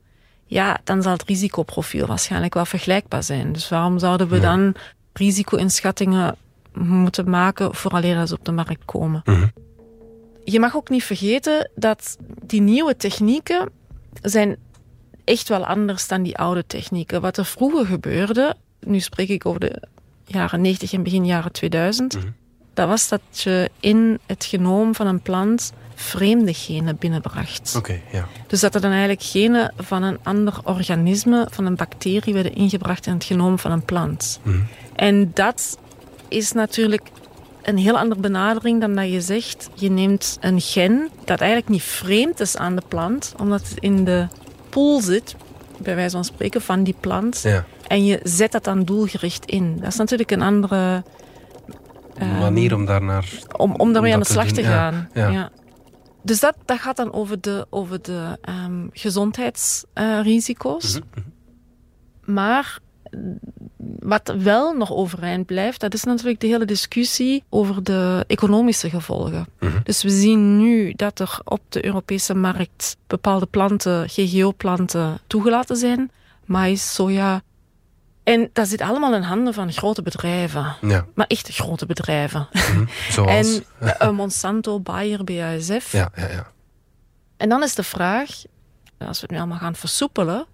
ja, 0.46 0.80
dan 0.84 1.02
zal 1.02 1.12
het 1.12 1.22
risicoprofiel 1.24 2.06
waarschijnlijk 2.06 2.54
wel 2.54 2.64
vergelijkbaar 2.64 3.22
zijn. 3.22 3.52
Dus 3.52 3.68
waarom 3.68 3.98
zouden 3.98 4.28
we 4.28 4.36
Ja. 4.36 4.42
dan 4.42 4.74
risico-inschattingen 5.12 6.36
moeten 6.72 7.30
maken 7.30 7.74
vooraleer 7.74 8.26
ze 8.26 8.34
op 8.34 8.44
de 8.44 8.52
markt 8.52 8.84
komen? 8.84 9.22
Mhm. 9.24 9.46
Je 10.44 10.60
mag 10.60 10.76
ook 10.76 10.88
niet 10.88 11.04
vergeten 11.04 11.70
dat 11.74 12.16
die 12.46 12.60
nieuwe 12.60 12.96
technieken 12.96 13.70
zijn 14.22 14.56
echt 15.24 15.48
wel 15.48 15.66
anders 15.66 16.08
dan 16.08 16.22
die 16.22 16.36
oude 16.36 16.66
technieken. 16.66 17.20
Wat 17.20 17.36
er 17.36 17.44
vroeger 17.44 17.86
gebeurde, 17.86 18.54
nu 18.80 19.00
spreek 19.00 19.28
ik 19.28 19.46
over 19.46 19.60
de 19.60 19.82
jaren 20.24 20.60
90 20.60 20.92
en 20.92 21.02
begin 21.02 21.26
jaren 21.26 21.52
2000, 21.52 22.14
Mhm. 22.16 22.26
dat 22.74 22.88
was 22.88 23.08
dat 23.08 23.20
je 23.32 23.70
in 23.80 24.18
het 24.26 24.44
genoom 24.44 24.94
van 24.94 25.06
een 25.06 25.20
plant 25.20 25.72
vreemde 25.94 26.54
genen 26.54 26.96
binnenbracht. 26.96 27.74
Oké, 27.76 28.00
ja. 28.12 28.26
Dus 28.46 28.60
dat 28.60 28.74
er 28.74 28.80
dan 28.80 28.90
eigenlijk 28.90 29.22
genen 29.22 29.72
van 29.76 30.02
een 30.02 30.18
ander 30.22 30.54
organisme, 30.64 31.48
van 31.50 31.66
een 31.66 31.76
bacterie, 31.76 32.34
werden 32.34 32.54
ingebracht 32.54 33.06
in 33.06 33.12
het 33.12 33.24
genoom 33.24 33.58
van 33.58 33.70
een 33.70 33.84
plant. 33.84 34.40
Mhm. 34.42 34.58
En 34.96 35.30
dat 35.34 35.78
is 36.28 36.52
natuurlijk 36.52 37.08
een 37.62 37.78
heel 37.78 37.98
andere 37.98 38.20
benadering 38.20 38.80
dan 38.80 38.94
dat 38.94 39.12
je 39.12 39.20
zegt, 39.20 39.70
je 39.74 39.90
neemt 39.90 40.38
een 40.40 40.60
gen 40.60 41.08
dat 41.24 41.40
eigenlijk 41.40 41.70
niet 41.70 41.82
vreemd 41.82 42.40
is 42.40 42.56
aan 42.56 42.76
de 42.76 42.82
plant, 42.88 43.34
omdat 43.38 43.68
het 43.68 43.78
in 43.78 44.04
de 44.04 44.26
pool 44.68 45.00
zit, 45.00 45.34
bij 45.78 45.94
wijze 45.94 46.10
van 46.10 46.24
spreken, 46.24 46.60
van 46.62 46.82
die 46.82 46.94
plant. 47.00 47.40
ja. 47.42 47.64
En 47.86 48.04
je 48.04 48.20
zet 48.22 48.52
dat 48.52 48.64
dan 48.64 48.84
doelgericht 48.84 49.44
in. 49.44 49.76
Dat 49.80 49.88
is 49.88 49.96
natuurlijk 49.96 50.30
een 50.30 50.42
andere... 50.42 51.02
ehm, 52.14 52.38
manier 52.38 52.74
om 52.74 52.84
daarnaar... 52.84 53.28
om, 53.56 53.74
om 53.74 53.92
daarmee 53.92 54.12
om 54.12 54.16
aan 54.16 54.22
de 54.22 54.34
dat 54.34 54.36
te 54.36 54.42
slag 54.42 54.46
te, 54.46 54.54
doen, 54.62 54.70
ja, 54.70 54.90
gaan. 54.90 55.32
ja. 55.32 55.50
Dus 56.24 56.40
dat, 56.40 56.56
dat 56.64 56.78
gaat 56.78 56.96
dan 56.96 57.12
over 57.12 57.40
de, 57.40 57.66
over 57.70 58.02
de 58.02 58.38
ehm, 58.40 58.86
gezondheidsrisico's. 58.92 60.98
Mhm, 60.98 61.04
mhm. 61.14 61.20
Maar 62.32 62.78
wat 63.98 64.34
wel 64.38 64.72
nog 64.72 64.92
overeind 64.92 65.46
blijft, 65.46 65.80
dat 65.80 65.94
is 65.94 66.04
natuurlijk 66.04 66.40
de 66.40 66.46
hele 66.46 66.64
discussie 66.64 67.44
over 67.48 67.82
de 67.82 68.24
economische 68.26 68.90
gevolgen. 68.90 69.46
Mhm. 69.60 69.78
Dus 69.82 70.02
we 70.02 70.10
zien 70.10 70.58
nu 70.58 70.92
dat 70.92 71.18
er 71.18 71.40
op 71.44 71.60
de 71.68 71.84
Europese 71.84 72.34
markt 72.34 72.96
bepaalde 73.06 73.46
planten, 73.46 74.08
GGO-planten, 74.08 75.18
toegelaten 75.26 75.76
zijn. 75.76 76.10
Mais, 76.44 76.94
soja. 76.94 77.42
En 78.24 78.50
dat 78.52 78.68
zit 78.68 78.80
allemaal 78.80 79.14
in 79.14 79.22
handen 79.22 79.54
van 79.54 79.72
grote 79.72 80.02
bedrijven. 80.02 80.76
Ja, 80.80 81.06
Maar 81.14 81.26
echt 81.26 81.48
grote 81.48 81.86
bedrijven. 81.86 82.48
mhm. 82.52 82.84
zoals... 83.10 83.30
En 83.78 83.98
eh, 83.98 84.10
Monsanto, 84.10 84.80
Bayer, 84.80 85.24
BASF. 85.24 85.92
Ja, 85.92 86.10
ja, 86.14 86.28
ja. 86.28 86.46
En 87.36 87.48
dan 87.48 87.62
is 87.62 87.74
de 87.74 87.82
vraag, 87.82 88.28
als 88.98 89.20
we 89.20 89.26
het 89.26 89.30
nu 89.30 89.36
allemaal 89.36 89.58
gaan 89.58 89.74
versoepelen, 89.74 90.46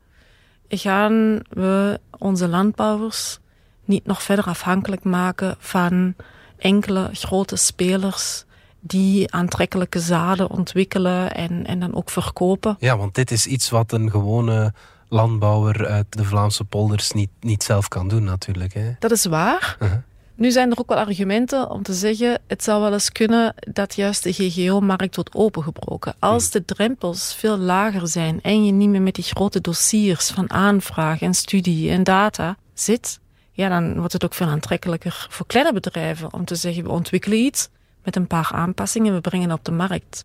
gaan 0.69 1.41
we 1.49 2.01
onze 2.19 2.49
landbouwers 2.49 3.39
niet 3.85 4.07
nog 4.07 4.23
verder 4.23 4.45
afhankelijk 4.45 5.05
maken 5.05 5.57
van 5.59 6.15
enkele 6.59 7.09
grote 7.13 7.57
spelers 7.57 8.45
die 8.81 9.33
aantrekkelijke 9.33 10.01
zaden 10.01 10.51
ontwikkelen 10.51 11.35
en, 11.35 11.67
en 11.67 11.81
dan 11.81 11.95
ook 11.95 12.11
verkopen. 12.11 12.77
Ja, 12.79 12.97
want 12.97 13.15
dit 13.15 13.31
is 13.31 13.47
iets 13.47 13.71
wat 13.71 13.93
een 13.93 14.11
gewone 14.11 14.73
landbouwer 15.11 15.87
uit 15.87 16.07
de 16.11 16.25
Vlaamse 16.25 16.65
polders 16.65 17.13
niet, 17.13 17.31
niet 17.41 17.63
zelf 17.63 17.89
kan 17.89 18.09
doen 18.09 18.25
natuurlijk. 18.25 18.75
Hè? 18.75 18.93
Dat 18.99 19.11
is 19.11 19.25
waar. 19.25 19.77
Uh-huh. 19.81 19.99
Nu 20.35 20.51
zijn 20.51 20.71
er 20.71 20.79
ook 20.79 20.89
wel 20.89 20.99
argumenten 20.99 21.71
om 21.71 21.83
te 21.83 21.95
zeggen, 21.95 22.41
het 22.47 22.65
zou 22.65 22.83
wel 22.83 22.93
eens 22.93 23.13
kunnen 23.13 23.55
dat 23.73 23.95
juist 23.95 24.23
de 24.23 24.33
GGO-markt 24.33 25.15
wordt 25.15 25.35
opengebroken. 25.35 26.15
Als 26.19 26.51
de 26.51 26.65
drempels 26.65 27.35
veel 27.35 27.59
lager 27.59 28.09
zijn 28.09 28.43
en 28.43 28.65
je 28.65 28.73
niet 28.73 28.89
meer 28.89 29.03
met 29.03 29.15
die 29.15 29.25
grote 29.25 29.61
dossiers 29.61 30.31
van 30.31 30.51
aanvraag 30.51 31.21
en 31.21 31.35
studie 31.35 31.91
en 31.91 32.05
data 32.05 32.57
zit, 32.75 33.21
ja, 33.53 33.69
dan 33.69 33.99
wordt 33.99 34.13
het 34.13 34.25
ook 34.25 34.35
veel 34.35 34.47
aantrekkelijker 34.47 35.27
voor 35.31 35.47
kleine 35.47 35.73
bedrijven 35.73 36.33
om 36.33 36.45
te 36.45 36.55
zeggen, 36.55 36.83
we 36.83 36.91
ontwikkelen 36.91 37.39
iets 37.39 37.69
met 38.05 38.17
een 38.17 38.27
paar 38.27 38.51
aanpassingen, 38.53 39.15
we 39.15 39.21
brengen 39.21 39.51
het 39.51 39.59
op 39.59 39.65
de 39.65 39.73
markt. 39.73 40.25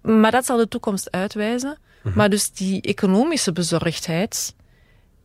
Maar 0.00 0.30
dat 0.30 0.46
zal 0.46 0.56
de 0.56 0.68
toekomst 0.68 1.10
uitwijzen. 1.10 1.78
Maar 2.02 2.30
dus 2.30 2.50
die 2.50 2.82
economische 2.82 3.52
bezorgdheid, 3.52 4.54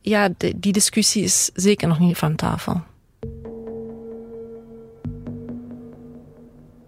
ja, 0.00 0.28
die 0.56 0.72
discussie 0.72 1.22
is 1.22 1.50
zeker 1.54 1.88
nog 1.88 1.98
niet 1.98 2.16
van 2.16 2.34
tafel. 2.34 2.82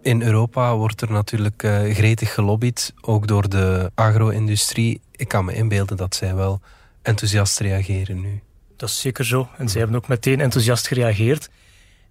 In 0.02 0.23
Europa 0.23 0.76
wordt 0.76 1.00
er 1.00 1.11
natuurlijk 1.11 1.62
uh, 1.62 1.95
gretig 1.95 2.35
gelobbyd, 2.35 2.95
ook 3.00 3.26
door 3.26 3.49
de 3.49 3.90
agro-industrie. 3.95 5.00
Ik 5.16 5.28
kan 5.28 5.45
me 5.45 5.54
inbeelden 5.54 5.97
dat 5.97 6.14
zij 6.14 6.35
wel 6.35 6.61
enthousiast 7.02 7.59
reageren 7.59 8.21
nu. 8.21 8.40
Dat 8.76 8.88
is 8.88 9.00
zeker 9.00 9.25
zo. 9.25 9.49
En 9.57 9.68
zij 9.68 9.80
hebben 9.80 9.99
ook 9.99 10.09
meteen 10.09 10.40
enthousiast 10.40 10.87
gereageerd. 10.87 11.50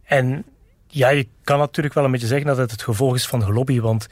En 0.04 0.46
ja, 0.88 1.10
je 1.10 1.28
kan 1.44 1.60
natuurlijk 1.60 1.96
wel 1.96 2.04
een 2.06 2.12
beetje 2.12 2.28
zeggen 2.28 2.48
dat 2.48 2.58
het 2.58 2.72
het 2.72 2.82
gevolg 2.82 3.16
is 3.16 3.28
van 3.28 3.44
gelobby, 3.44 3.80
want 3.80 4.08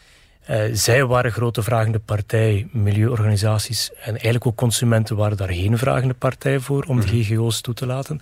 uh, 0.49 0.63
zij 0.71 1.05
waren 1.05 1.31
grote 1.31 1.61
vragende 1.63 1.99
partij, 1.99 2.67
milieuorganisaties 2.71 3.91
en 3.93 4.11
eigenlijk 4.11 4.45
ook 4.45 4.55
consumenten 4.55 5.15
waren 5.15 5.37
daar 5.37 5.53
geen 5.53 5.77
vragende 5.77 6.13
partij 6.13 6.59
voor 6.59 6.83
om 6.87 6.99
de 6.99 7.07
mhm. 7.07 7.21
GGO's 7.21 7.61
toe 7.61 7.73
te 7.73 7.85
laten. 7.85 8.21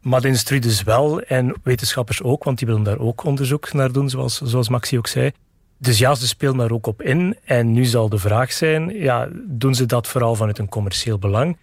Maar 0.00 0.20
de 0.20 0.26
industrie 0.26 0.60
dus 0.60 0.82
wel 0.82 1.20
en 1.20 1.54
wetenschappers 1.62 2.22
ook, 2.22 2.44
want 2.44 2.58
die 2.58 2.66
willen 2.66 2.82
daar 2.82 2.98
ook 2.98 3.24
onderzoek 3.24 3.72
naar 3.72 3.92
doen, 3.92 4.10
zoals, 4.10 4.40
zoals 4.40 4.68
Maxi 4.68 4.98
ook 4.98 5.06
zei. 5.06 5.32
Dus 5.78 5.98
ja, 5.98 6.14
ze 6.14 6.28
spelen 6.28 6.56
daar 6.56 6.70
ook 6.70 6.86
op 6.86 7.02
in. 7.02 7.36
En 7.44 7.72
nu 7.72 7.84
zal 7.84 8.08
de 8.08 8.18
vraag 8.18 8.52
zijn, 8.52 8.88
ja, 8.88 9.28
doen 9.46 9.74
ze 9.74 9.86
dat 9.86 10.06
vooral 10.06 10.34
vanuit 10.34 10.58
een 10.58 10.68
commercieel 10.68 11.18
belang? 11.18 11.56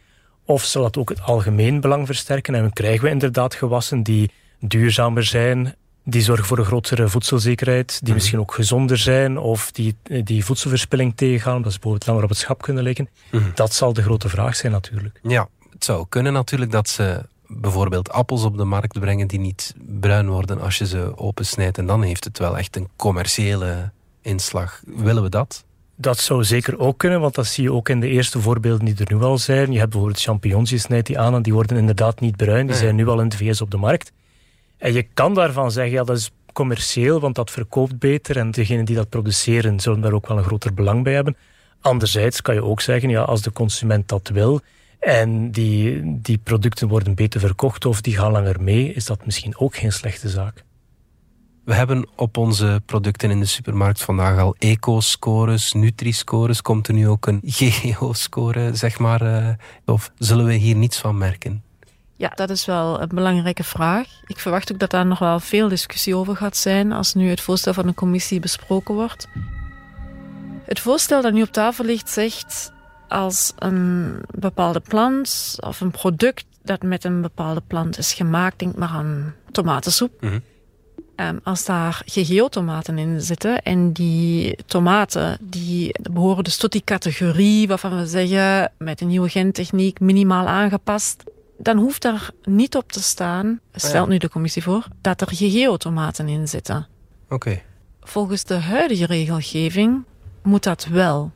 Of 0.46 0.64
zal 0.64 0.82
dat 0.82 0.98
ook 0.98 1.10
het 1.10 1.22
algemeen 1.22 1.82
belang 1.82 2.06
versterken? 2.06 2.56
En 2.56 2.74
krijgen 2.74 3.04
we 3.04 3.10
inderdaad 3.10 3.56
gewassen 3.56 4.04
die 4.04 4.32
duurzamer 4.60 5.24
zijn, 5.24 5.76
die 6.04 6.22
zorgen 6.22 6.46
voor 6.46 6.58
een 6.58 6.66
grotere 6.66 7.10
voedselzekerheid, 7.10 7.90
die 7.90 8.00
mhm. 8.04 8.14
misschien 8.14 8.40
ook 8.40 8.54
gezonder 8.54 8.98
zijn 8.98 9.38
of 9.38 9.72
die, 9.72 9.96
die 10.24 10.46
voedselverspilling 10.46 11.16
tegengaan, 11.16 11.56
omdat 11.56 11.72
ze 11.72 11.80
bijvoorbeeld 11.80 12.08
langer 12.08 12.24
op 12.24 12.30
het 12.30 12.38
schap 12.38 12.62
kunnen 12.62 12.84
liggen. 12.84 13.10
Mhm. 13.32 13.44
Dat 13.54 13.74
zal 13.74 13.94
de 13.94 14.02
grote 14.02 14.30
vraag 14.30 14.56
zijn 14.56 14.72
natuurlijk. 14.72 15.20
Ja, 15.24 15.48
het 15.70 15.84
zou 15.84 16.06
kunnen 16.10 16.34
natuurlijk 16.34 16.72
dat 16.72 16.90
ze 16.90 17.26
bijvoorbeeld 17.48 18.12
appels 18.12 18.44
op 18.44 18.58
de 18.58 18.64
markt 18.64 19.00
brengen 19.00 19.28
die 19.28 19.40
niet 19.40 19.74
bruin 20.00 20.30
worden 20.30 20.62
als 20.62 20.78
je 20.78 20.88
ze 20.88 21.18
opensnijdt. 21.18 21.78
En 21.78 21.86
dan 21.86 22.02
heeft 22.02 22.24
het 22.24 22.38
wel 22.38 22.58
echt 22.58 22.76
een 22.76 22.90
commerciële 22.96 23.92
inslag. 24.22 24.82
Willen 24.86 25.24
we 25.24 25.30
dat? 25.30 25.64
Dat 25.96 26.18
zou 26.18 26.44
zeker 26.44 26.80
ook 26.80 26.98
kunnen, 26.98 27.22
want 27.22 27.36
dat 27.36 27.46
zie 27.46 27.64
je 27.64 27.74
ook 27.74 27.90
in 27.90 28.00
de 28.00 28.08
eerste 28.08 28.40
voorbeelden 28.40 28.86
die 28.86 29.06
er 29.06 29.14
nu 29.14 29.22
al 29.22 29.38
zijn. 29.38 29.72
Je 29.72 29.78
hebt 29.78 29.90
bijvoorbeeld 29.90 30.22
champignons, 30.22 30.70
je 30.70 30.78
snijdt 30.78 31.08
die 31.08 31.20
aan 31.20 31.36
en 31.36 31.42
die 31.42 31.54
worden 31.54 31.78
inderdaad 31.78 32.20
niet 32.20 32.36
bruin. 32.36 32.68
Die 32.68 32.76
zijn 32.76 32.96
nu 32.96 33.08
al 33.08 33.22
in 33.22 33.30
de 33.30 33.38
VS 33.38 33.62
op 33.62 33.72
de 33.72 33.78
markt. 33.78 34.12
En 34.82 34.94
je 34.94 35.04
kan 35.14 35.34
daarvan 35.34 35.72
zeggen, 35.72 35.94
ja, 35.94 36.04
dat 36.04 36.18
is 36.18 36.32
commercieel, 36.54 37.20
want 37.20 37.36
dat 37.36 37.52
verkoopt 37.52 38.00
beter 38.00 38.38
en 38.38 38.52
degenen 38.52 38.86
die 38.86 38.96
dat 38.96 39.10
produceren 39.10 39.80
zullen 39.80 40.02
daar 40.02 40.14
ook 40.14 40.28
wel 40.28 40.38
een 40.38 40.44
groter 40.44 40.74
belang 40.74 41.04
bij 41.04 41.14
hebben. 41.14 41.38
Anderzijds 41.82 42.42
kan 42.42 42.54
je 42.54 42.64
ook 42.64 42.82
zeggen, 42.82 43.10
ja, 43.10 43.22
als 43.22 43.42
de 43.42 43.52
consument 43.52 44.10
dat 44.10 44.30
wil 44.34 44.62
en 45.00 45.52
die, 45.52 46.02
die 46.22 46.38
producten 46.38 46.88
worden 46.88 47.16
beter 47.16 47.40
verkocht 47.40 47.86
of 47.86 48.02
die 48.02 48.18
gaan 48.18 48.32
langer 48.32 48.62
mee, 48.62 48.94
is 48.94 49.06
dat 49.06 49.26
misschien 49.26 49.58
ook 49.58 49.76
geen 49.76 49.92
slechte 49.92 50.30
zaak. 50.30 50.64
We 51.66 51.74
hebben 51.74 52.08
op 52.16 52.38
onze 52.38 52.82
producten 52.86 53.32
in 53.32 53.40
de 53.40 53.46
supermarkt 53.46 54.02
vandaag 54.02 54.40
al 54.40 54.56
eco-scores, 54.58 55.74
Nutri-scores. 55.74 56.62
Komt 56.62 56.88
er 56.88 56.94
nu 56.94 57.08
ook 57.08 57.28
een 57.28 57.42
GGO-score, 57.58 58.76
zeg 58.76 59.00
maar? 59.00 59.22
Eh, 59.22 59.54
of 59.86 60.12
zullen 60.18 60.46
we 60.46 60.54
hier 60.54 60.76
niets 60.76 61.00
van 61.00 61.18
merken? 61.18 61.64
Ja, 62.22 62.32
dat 62.36 62.50
is 62.50 62.66
wel 62.66 63.02
een 63.02 63.08
belangrijke 63.08 63.64
vraag. 63.64 64.08
Ik 64.26 64.40
verwacht 64.40 64.72
ook 64.72 64.80
dat 64.80 64.90
daar 64.90 65.06
nog 65.06 65.20
wel 65.20 65.40
veel 65.40 65.68
discussie 65.68 66.16
over 66.16 66.36
gaat 66.36 66.58
zijn 66.58 66.92
als 66.92 67.14
nu 67.14 67.30
het 67.30 67.42
voorstel 67.42 67.74
van 67.74 67.88
de 67.88 67.94
commissie 67.94 68.40
besproken 68.40 68.96
wordt. 68.96 69.28
Het 70.66 70.80
voorstel 70.80 71.22
dat 71.22 71.34
nu 71.34 71.42
op 71.42 71.52
tafel 71.52 71.86
ligt 71.86 72.10
zegt 72.10 72.72
als 73.08 73.54
een 73.58 74.16
bepaalde 74.40 74.80
plant 74.80 75.56
of 75.60 75.82
een 75.82 75.92
product 75.92 76.46
dat 76.64 76.82
met 76.82 77.04
een 77.04 77.22
bepaalde 77.22 77.62
plant 77.68 77.98
is 77.98 78.14
gemaakt, 78.14 78.60
denk 78.60 78.76
maar 78.76 78.90
aan 78.90 79.34
tomatensoep. 79.52 80.12
Mhm. 80.22 80.40
Ehm, 81.16 81.38
als 81.44 81.66
daar 81.66 82.02
GGO-tomaten 82.06 82.98
in 82.98 83.22
zitten 83.22 83.62
en 83.62 83.92
die 83.92 84.58
tomaten 84.66 85.38
die 85.42 85.96
behoren 86.12 86.44
dus 86.44 86.58
tot 86.58 86.72
die 86.72 86.84
categorie 86.84 87.68
waarvan 87.68 87.98
we 87.98 88.06
zeggen 88.06 88.72
met 88.78 89.02
een 89.02 89.08
nieuwe 89.08 89.30
gentechniek 89.30 90.00
minimaal 90.00 90.48
aangepast, 90.48 91.24
dan 91.62 91.78
hoeft 91.78 92.06
er 92.06 92.30
niet 92.44 92.76
op 92.76 92.92
te 92.92 93.04
staan, 93.04 93.60
stelt 93.74 94.08
nu 94.08 94.18
de 94.18 94.30
commissie 94.30 94.64
voor, 94.64 94.88
dat 95.02 95.22
er 95.22 95.28
GGO-tomaten 95.32 96.28
in 96.28 96.48
zitten. 96.48 96.88
Oké. 97.30 97.62
Volgens 98.02 98.44
de 98.44 98.54
huidige 98.54 99.06
regelgeving 99.06 100.04
moet 100.44 100.64
dat 100.64 100.86
wel. 100.86 101.32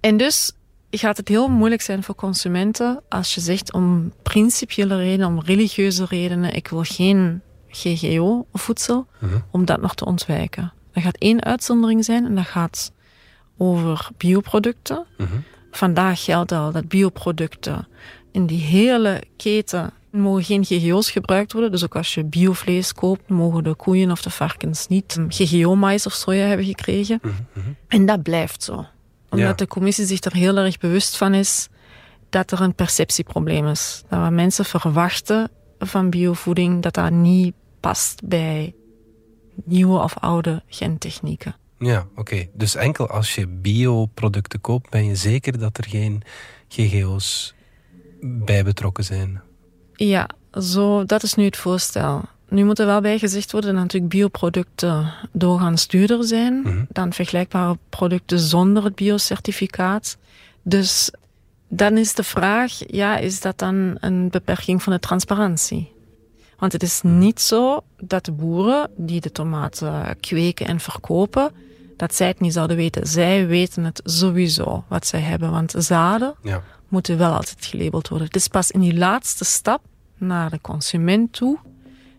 En 0.00 0.16
dus 0.16 0.52
gaat 0.90 1.16
het 1.16 1.28
heel 1.28 1.48
moeilijk 1.48 1.82
zijn 1.82 2.02
voor 2.02 2.14
consumenten 2.14 3.02
als 3.08 3.34
je 3.34 3.40
zegt 3.40 3.72
om 3.72 4.12
principiële 4.22 4.96
redenen, 4.96 5.26
om 5.26 5.40
religieuze 5.40 6.04
redenen, 6.04 6.54
ik 6.54 6.68
wil 6.68 6.82
geen 6.82 7.42
GGO-voedsel, 7.68 9.06
mhm. 9.18 9.38
om 9.50 9.64
dat 9.64 9.80
nog 9.80 9.94
te 9.94 10.04
ontwijken. 10.04 10.72
Er 10.92 11.02
gaat 11.02 11.16
één 11.16 11.44
uitzondering 11.44 12.04
zijn 12.04 12.24
en 12.24 12.34
dat 12.34 12.46
gaat 12.46 12.92
over 13.56 14.08
bioproducten. 14.16 15.06
Mhm. 15.18 15.36
Vandaag 15.70 16.24
geldt 16.24 16.52
al 16.52 16.72
dat 16.72 16.88
bioproducten 16.88 17.88
in 18.36 18.46
die 18.46 18.60
hele 18.60 19.22
keten 19.36 19.92
mogen 20.10 20.44
geen 20.44 20.64
GGO's 20.64 21.10
gebruikt 21.10 21.52
worden. 21.52 21.70
Dus 21.70 21.84
ook 21.84 21.96
als 21.96 22.14
je 22.14 22.24
biovlees 22.24 22.92
koopt, 22.92 23.28
mogen 23.28 23.64
de 23.64 23.74
koeien 23.74 24.10
of 24.10 24.22
de 24.22 24.30
varkens 24.30 24.86
niet 24.86 25.18
GGO-mais 25.28 26.06
of 26.06 26.12
soja 26.12 26.46
hebben 26.46 26.66
gekregen. 26.66 27.18
Mhm, 27.22 27.34
mhm. 27.52 27.68
En 27.88 28.06
dat 28.06 28.22
blijft 28.22 28.62
zo. 28.62 28.86
Omdat 29.30 29.58
de 29.58 29.66
commissie 29.66 30.06
zich 30.06 30.20
er 30.20 30.32
heel 30.32 30.56
erg 30.56 30.78
bewust 30.78 31.16
van 31.16 31.34
is 31.34 31.68
dat 32.28 32.50
er 32.50 32.60
een 32.60 32.74
perceptieprobleem 32.74 33.66
is. 33.66 34.02
Dat 34.08 34.20
wat 34.20 34.30
mensen 34.30 34.64
verwachten 34.64 35.50
van 35.78 36.10
biovoeding, 36.10 36.82
dat 36.82 36.94
dat 36.94 37.10
niet 37.10 37.54
past 37.80 38.20
bij 38.24 38.74
nieuwe 39.64 39.98
of 39.98 40.18
oude 40.18 40.62
gentechnieken. 40.68 41.56
Ja, 41.78 42.06
oké. 42.14 42.46
Dus 42.52 42.74
enkel 42.74 43.08
als 43.08 43.34
je 43.34 43.46
bioproducten 43.46 44.60
koopt, 44.60 44.90
ben 44.90 45.04
je 45.04 45.16
zeker 45.16 45.58
dat 45.58 45.78
er 45.78 45.84
geen 45.88 46.22
GGO's 46.68 47.55
bij 48.20 48.64
betrokken 48.64 49.04
zijn. 49.04 49.40
Ja, 49.94 50.28
zo, 50.60 51.04
dat 51.04 51.22
is 51.22 51.34
nu 51.34 51.44
het 51.44 51.56
voorstel. 51.56 52.24
Nu 52.48 52.64
moet 52.64 52.78
er 52.78 52.86
wel 52.86 53.00
bij 53.00 53.18
gezegd 53.18 53.52
worden 53.52 53.72
dat 53.72 53.82
natuurlijk 53.82 54.12
bioproducten 54.12 55.12
doorgaans 55.32 55.86
duurder 55.86 56.24
zijn 56.24 56.60
mhm. 56.60 56.84
dan 56.88 57.12
vergelijkbare 57.12 57.78
producten 57.88 58.38
zonder 58.38 58.84
het 58.84 58.94
biocertificaat. 58.94 60.16
Dus 60.62 61.10
dan 61.68 61.96
is 61.96 62.14
de 62.14 62.22
vraag, 62.22 62.72
ja, 62.86 63.16
is 63.16 63.40
dat 63.40 63.58
dan 63.58 63.96
een 64.00 64.28
beperking 64.30 64.82
van 64.82 64.92
de 64.92 64.98
transparantie? 64.98 65.92
Want 66.58 66.72
het 66.72 66.82
is 66.82 67.02
mhm. 67.02 67.18
niet 67.18 67.40
zo 67.40 67.80
dat 67.98 68.24
de 68.24 68.32
boeren 68.32 68.90
die 68.96 69.20
de 69.20 69.32
tomaten 69.32 70.16
kweken 70.20 70.66
en 70.66 70.80
verkopen, 70.80 71.50
dat 71.96 72.14
zij 72.14 72.26
het 72.26 72.40
niet 72.40 72.52
zouden 72.52 72.76
weten. 72.76 73.06
Zij 73.06 73.46
weten 73.46 73.84
het 73.84 74.00
sowieso 74.04 74.84
wat 74.88 75.06
zij 75.06 75.20
hebben, 75.20 75.50
want 75.50 75.74
zaden 75.78 76.34
ja 76.42 76.62
moeten 76.88 77.18
wel 77.18 77.32
altijd 77.32 77.64
gelabeld 77.64 78.08
worden. 78.08 78.26
Het 78.26 78.36
is 78.36 78.48
pas 78.48 78.70
in 78.70 78.80
die 78.80 78.96
laatste 78.96 79.44
stap 79.44 79.80
naar 80.18 80.50
de 80.50 80.60
consument 80.60 81.32
toe 81.32 81.58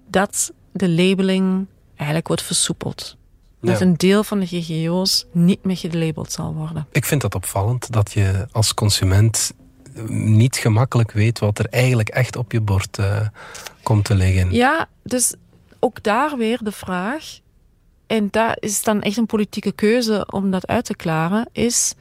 dat 0.07 0.51
de 0.71 0.89
labeling 0.89 1.65
eigenlijk 1.95 2.27
wordt 2.27 2.43
versoepeld. 2.43 3.17
Dat 3.61 3.81
een 3.81 3.97
deel 3.97 4.23
van 4.23 4.39
de 4.39 4.45
GGO's 4.45 5.25
niet 5.31 5.63
meer 5.63 5.77
gelabeld 5.77 6.31
zal 6.31 6.53
worden. 6.53 6.87
Ik 6.91 7.05
vind 7.05 7.21
dat 7.21 7.35
opvallend 7.35 7.91
dat 7.91 8.11
je 8.11 8.47
als 8.51 8.73
consument 8.73 9.53
niet 10.09 10.55
gemakkelijk 10.55 11.11
weet 11.11 11.39
wat 11.39 11.59
er 11.59 11.65
eigenlijk 11.69 12.09
echt 12.09 12.35
op 12.35 12.51
je 12.51 12.61
bord 12.61 12.97
uh, 12.97 13.27
komt 13.83 14.05
te 14.05 14.15
liggen. 14.15 14.51
Ja, 14.51 14.89
dus 15.03 15.33
ook 15.79 16.03
daar 16.03 16.37
weer 16.37 16.59
de 16.63 16.71
vraag, 16.71 17.39
en 18.07 18.27
daar 18.31 18.57
is 18.59 18.83
dan 18.83 19.01
echt 19.01 19.17
een 19.17 19.25
politieke 19.25 19.71
keuze 19.71 20.27
om 20.31 20.51
dat 20.51 20.67
uit 20.67 20.85
te 20.85 20.95
klaren, 20.95 21.49
is 21.51 21.93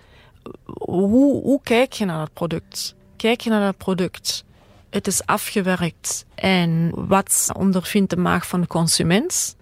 hoe, 0.64 1.42
hoe 1.42 1.60
kijk 1.62 1.92
je 1.92 2.04
naar 2.04 2.18
dat 2.18 2.32
product? 2.32 2.94
Kijk 3.16 3.40
je 3.40 3.50
naar 3.50 3.60
dat 3.60 3.76
product, 3.76 4.44
het 4.90 5.06
is 5.06 5.26
afgewerkt 5.26 6.24
en 6.34 6.90
wat 6.94 7.50
ondervindt 7.56 8.10
de 8.10 8.16
maag 8.16 8.46
van 8.46 8.60
de 8.60 8.66
consument? 8.66 9.56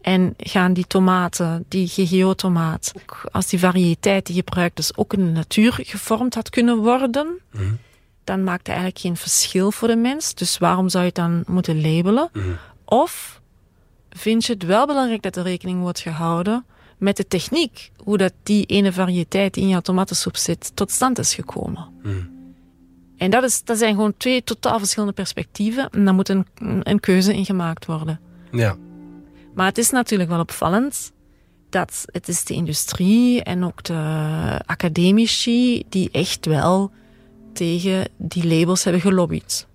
En 0.00 0.34
gaan 0.36 0.72
die 0.72 0.86
tomaten, 0.86 1.64
die 1.68 1.88
GGO-tomaat, 1.88 2.92
als 3.32 3.46
die 3.46 3.58
variëteit 3.58 4.26
die 4.26 4.34
gebruikt 4.34 4.78
is 4.78 4.96
ook 4.96 5.12
in 5.12 5.24
de 5.24 5.30
natuur 5.30 5.72
gevormd 5.72 6.34
had 6.34 6.50
kunnen 6.50 6.76
worden, 6.76 7.40
mm. 7.52 7.78
dan 8.24 8.44
maakt 8.44 8.58
het 8.58 8.68
eigenlijk 8.68 8.98
geen 8.98 9.16
verschil 9.16 9.70
voor 9.70 9.88
de 9.88 9.96
mens. 9.96 10.34
Dus 10.34 10.58
waarom 10.58 10.88
zou 10.88 11.02
je 11.02 11.08
het 11.08 11.18
dan 11.18 11.42
moeten 11.46 11.80
labelen? 11.80 12.28
Mm. 12.32 12.56
Of 12.84 13.40
vind 14.10 14.44
je 14.44 14.52
het 14.52 14.62
wel 14.62 14.86
belangrijk 14.86 15.22
dat 15.22 15.36
er 15.36 15.42
rekening 15.42 15.80
wordt 15.80 16.00
gehouden 16.00 16.64
met 16.98 17.16
de 17.16 17.26
techniek, 17.26 17.90
hoe 17.96 18.18
dat 18.18 18.32
die 18.42 18.66
ene 18.66 18.92
variëteit 18.92 19.56
in 19.56 19.68
jouw 19.68 19.80
tomatensoep 19.80 20.36
zit 20.36 20.76
tot 20.76 20.90
stand 20.90 21.18
is 21.18 21.34
gekomen? 21.34 21.88
Mm. 22.02 22.32
En 23.16 23.30
dat, 23.30 23.42
is, 23.42 23.64
dat 23.64 23.78
zijn 23.78 23.94
gewoon 23.94 24.14
twee 24.16 24.44
totaal 24.44 24.78
verschillende 24.78 25.14
perspectieven. 25.14 25.90
En 25.90 26.04
daar 26.04 26.14
moet 26.14 26.28
een, 26.28 26.46
een 26.82 27.00
keuze 27.00 27.34
in 27.34 27.44
gemaakt 27.44 27.86
worden. 27.86 28.20
Ja. 28.50 28.76
Maar 29.54 29.66
het 29.66 29.78
is 29.78 29.90
natuurlijk 29.90 30.30
wel 30.30 30.40
opvallend 30.40 31.12
dat 31.70 32.04
het 32.06 32.28
is 32.28 32.44
de 32.44 32.54
industrie 32.54 33.42
en 33.42 33.64
ook 33.64 33.82
de 33.82 34.60
academici 34.66 35.82
die 35.88 36.08
echt 36.12 36.46
wel 36.46 36.92
tegen 37.52 38.08
die 38.16 38.46
labels 38.46 38.84
hebben 38.84 39.02
gelobbyd. 39.02 39.66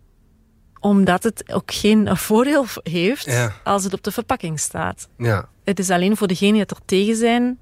Omdat 0.80 1.24
het 1.24 1.54
ook 1.54 1.72
geen 1.74 2.18
voordeel 2.18 2.66
heeft 2.84 3.52
als 3.64 3.84
het 3.84 3.94
op 3.94 4.04
de 4.04 4.12
verpakking 4.12 4.60
staat. 4.60 5.08
Ja. 5.18 5.50
Het 5.64 5.80
is 5.80 5.90
alleen 5.90 6.18
voor 6.18 6.28
degenen 6.28 6.54
die 6.54 6.66
er 6.66 6.86
tegen 6.86 7.16
zijn, 7.16 7.60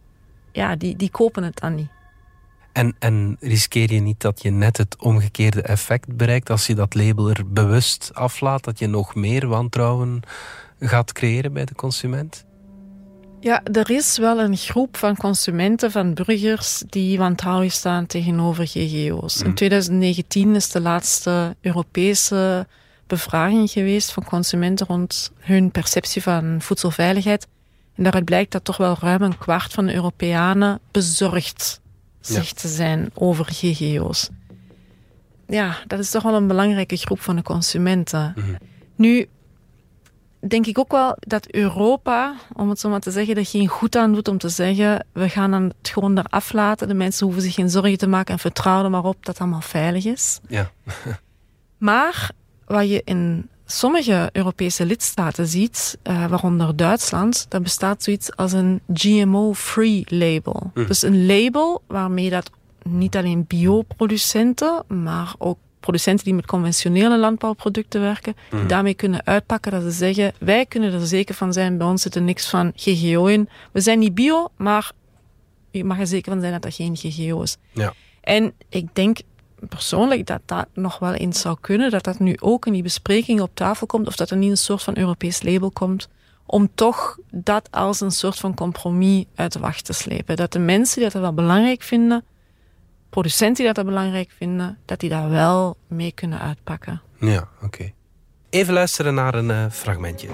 ja, 0.51 0.75
die, 0.75 0.95
die 0.95 1.12
kopen 1.12 1.43
het 1.43 1.59
dan 1.59 1.75
niet. 1.75 1.89
En, 2.77 2.95
en 3.00 3.38
riskeer 3.39 3.93
je 3.93 4.00
niet 4.00 4.21
dat 4.21 4.41
je 4.41 4.50
net 4.50 4.77
het 4.77 4.95
omgekeerde 5.00 5.62
effect 5.62 6.15
bereikt 6.15 6.50
als 6.50 6.67
je 6.67 6.75
dat 6.75 6.95
label 6.95 7.29
er 7.29 7.51
bewust 7.51 8.12
aflaat, 8.13 8.63
dat 8.63 8.79
je 8.79 8.88
nog 8.88 9.15
meer 9.15 9.47
wantrouwen 9.47 10.21
gaat 10.79 11.12
creëren 11.12 11.53
bij 11.53 11.65
de 11.65 11.75
consument? 11.75 12.45
Ja, 13.39 13.63
er 13.63 13.89
is 13.89 14.17
wel 14.17 14.39
een 14.39 14.57
groep 14.57 14.97
van 14.97 15.15
consumenten, 15.15 15.91
van 15.91 16.13
burgers, 16.13 16.83
die 16.89 17.17
wantrouwig 17.17 17.71
staan 17.71 18.05
tegenover 18.05 18.67
GGO's. 18.67 19.41
In 19.41 19.53
2019 19.53 20.47
mhm. 20.47 20.55
is 20.55 20.69
de 20.69 20.81
laatste 20.81 21.55
Europese 21.62 22.67
bevraging 23.07 23.69
geweest 23.69 24.11
van 24.11 24.23
consumenten 24.23 24.87
rond 24.87 25.31
hun 25.39 25.71
perceptie 25.71 26.21
van 26.21 26.61
voedselveiligheid. 26.61 27.47
En 27.95 28.03
daaruit 28.03 28.25
blijkt 28.25 28.51
dat 28.51 28.63
toch 28.63 28.77
wel 28.77 28.97
ruim 28.99 29.21
een 29.21 29.37
kwart 29.37 29.73
van 29.73 29.85
de 29.85 29.93
Europeanen 29.93 30.79
bezorgd 30.91 31.81
zegt 32.19 32.61
te 32.61 32.67
zijn 32.67 33.09
over 33.13 33.45
GGO's. 33.45 34.29
Ja, 35.47 35.77
dat 35.87 35.99
is 35.99 36.09
toch 36.09 36.23
wel 36.23 36.35
een 36.35 36.47
belangrijke 36.47 36.97
groep 36.97 37.21
van 37.21 37.35
de 37.35 37.41
consumenten. 37.41 38.33
Mhm. 38.35 38.55
Nu, 38.95 39.27
denk 40.39 40.65
ik 40.65 40.79
ook 40.79 40.91
wel 40.91 41.17
dat 41.19 41.51
Europa, 41.51 42.35
om 42.53 42.69
het 42.69 42.79
zo 42.79 42.89
maar 42.89 42.99
te 42.99 43.11
zeggen, 43.11 43.35
er 43.35 43.45
geen 43.45 43.67
goed 43.67 43.95
aan 43.95 44.13
doet 44.13 44.27
om 44.27 44.37
te 44.37 44.49
zeggen, 44.49 45.05
we 45.13 45.29
gaan 45.29 45.53
het 45.53 45.73
gewoon 45.81 46.17
eraf 46.17 46.53
laten. 46.53 46.87
De 46.87 46.93
mensen 46.93 47.25
hoeven 47.25 47.43
zich 47.43 47.53
geen 47.53 47.69
zorgen 47.69 47.97
te 47.97 48.07
maken 48.07 48.33
en 48.33 48.39
vertrouwen 48.39 48.85
er 48.85 48.91
maar 48.91 49.03
op 49.03 49.15
dat 49.19 49.27
het 49.27 49.39
allemaal 49.39 49.61
veilig 49.61 50.05
is. 50.05 50.39
Ja. 50.47 50.71
maar 51.77 52.31
wat 52.67 52.89
je 52.89 53.01
in 53.05 53.50
sommige 53.65 54.29
Europese 54.31 54.86
lidstaten 54.86 55.47
ziet, 55.47 55.97
uh, 56.03 56.25
waaronder 56.25 56.75
Duitsland, 56.75 57.45
daar 57.50 57.62
bestaat 57.62 58.03
zoiets 58.03 58.36
als 58.36 58.51
een 58.51 58.81
GMO-free 58.93 60.03
label. 60.05 60.71
Hm. 60.74 60.86
Dus 60.86 61.01
een 61.01 61.25
label 61.25 61.81
waarmee 61.88 62.29
dat 62.29 62.51
niet 62.83 63.15
alleen 63.15 63.45
bioproducenten, 63.47 64.83
maar 64.88 65.33
ook 65.38 65.57
producenten 65.79 66.25
die 66.25 66.33
met 66.33 66.45
conventionele 66.45 67.17
landbouwproducten 67.17 68.01
werken, 68.01 68.36
die 68.50 68.59
hm. 68.59 68.67
daarmee 68.67 68.93
kunnen 68.93 69.25
uitpakken 69.25 69.71
dat 69.71 69.81
ze 69.81 69.91
zeggen, 69.91 70.33
wij 70.39 70.65
kunnen 70.65 70.93
er 70.93 71.07
zeker 71.07 71.36
van 71.36 71.53
zijn, 71.53 71.77
bij 71.77 71.88
ons 71.88 72.01
zit 72.01 72.15
er 72.15 72.21
niks 72.21 72.50
van 72.50 72.71
GGO 72.75 73.25
in. 73.25 73.50
We 73.71 73.81
zijn 73.81 74.00
niet 74.00 74.15
bio, 74.15 74.47
maar 74.57 74.91
je 75.71 75.83
mag 75.83 76.00
er 76.00 76.07
zeker 76.07 76.31
van 76.31 76.41
zijn 76.41 76.51
dat 76.53 76.62
dat 76.62 76.74
geen 76.74 76.95
GGO 76.95 77.41
is. 77.41 77.57
Ja. 77.71 77.93
En 78.21 78.53
ik 78.69 78.95
denk 78.95 79.17
persoonlijk 79.67 80.25
dat 80.25 80.41
dat 80.45 80.67
nog 80.74 81.00
wel 81.00 81.13
eens 81.13 81.42
zou 81.42 81.57
kunnen, 81.61 81.92
dat 81.92 82.03
dat 82.03 82.20
nu 82.20 82.35
ook 82.39 82.65
in 82.65 82.74
die 82.74 82.83
bespreking 82.83 83.42
op 83.42 83.51
tafel 83.53 83.87
komt, 83.87 84.07
of 84.07 84.15
dat 84.15 84.29
er 84.29 84.37
niet 84.37 84.50
een 84.50 84.57
soort 84.57 84.83
van 84.83 84.98
Europees 84.98 85.44
label 85.44 85.72
komt, 85.72 86.09
om 86.46 86.70
toch 86.75 87.18
dat 87.31 87.72
als 87.72 88.01
een 88.01 88.11
soort 88.11 88.37
van 88.37 88.53
compromis 88.53 89.25
uit 89.35 89.53
de 89.53 89.59
wacht 89.59 89.85
te 89.85 89.94
slepen. 89.94 90.35
Dat 90.35 90.51
de 90.51 90.59
mensen 90.59 91.01
die 91.01 91.09
dat 91.09 91.22
wel 91.22 91.33
belangrijk 91.33 91.83
vinden, 91.83 92.24
producenten 93.09 93.63
die 93.63 93.74
dat 93.74 93.85
belangrijk 93.85 94.31
vinden, 94.37 94.77
dat 94.85 95.00
die 95.00 95.09
daar 95.09 95.29
wel 95.29 95.77
mee 95.87 96.11
kunnen 96.11 96.39
uitpakken. 96.39 97.01
Ja, 97.20 97.48
oké. 97.61 97.92
Even 98.50 98.74
luisteren 98.74 99.13
naar 99.13 99.35
een 99.35 99.50
uh, 99.50 99.65
fragmentje. 99.70 100.27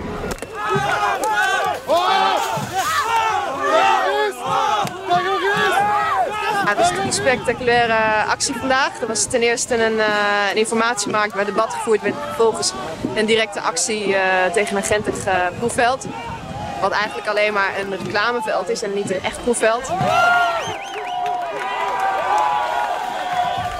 Het 6.65 6.79
is 6.79 6.89
een 6.89 7.13
spectaculaire 7.13 8.23
actie 8.23 8.55
vandaag. 8.55 9.01
Er 9.01 9.07
was 9.07 9.25
ten 9.25 9.41
eerste 9.41 9.85
een, 9.85 9.93
uh, 9.93 10.05
een 10.51 10.57
informatiemarkt 10.57 11.33
waar 11.33 11.45
debat 11.45 11.73
gevoerd 11.73 12.01
werd. 12.01 12.15
Vervolgens 12.25 12.73
een 13.15 13.25
directe 13.25 13.61
actie 13.61 14.07
uh, 14.07 14.45
tegen 14.53 14.77
een 14.77 14.83
gentig 14.83 15.27
uh, 15.27 15.47
proefveld. 15.57 16.07
Wat 16.81 16.91
eigenlijk 16.91 17.27
alleen 17.27 17.53
maar 17.53 17.79
een 17.79 17.97
reclameveld 18.03 18.69
is 18.69 18.81
en 18.81 18.93
niet 18.93 19.11
een 19.11 19.23
echt 19.23 19.43
proefveld. 19.43 19.91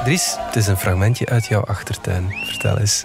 Dries, 0.04 0.36
het 0.40 0.56
is 0.56 0.68
een 0.68 0.78
fragmentje 0.78 1.26
uit 1.26 1.46
jouw 1.46 1.64
achtertuin. 1.64 2.34
Vertel 2.46 2.78
eens. 2.78 3.04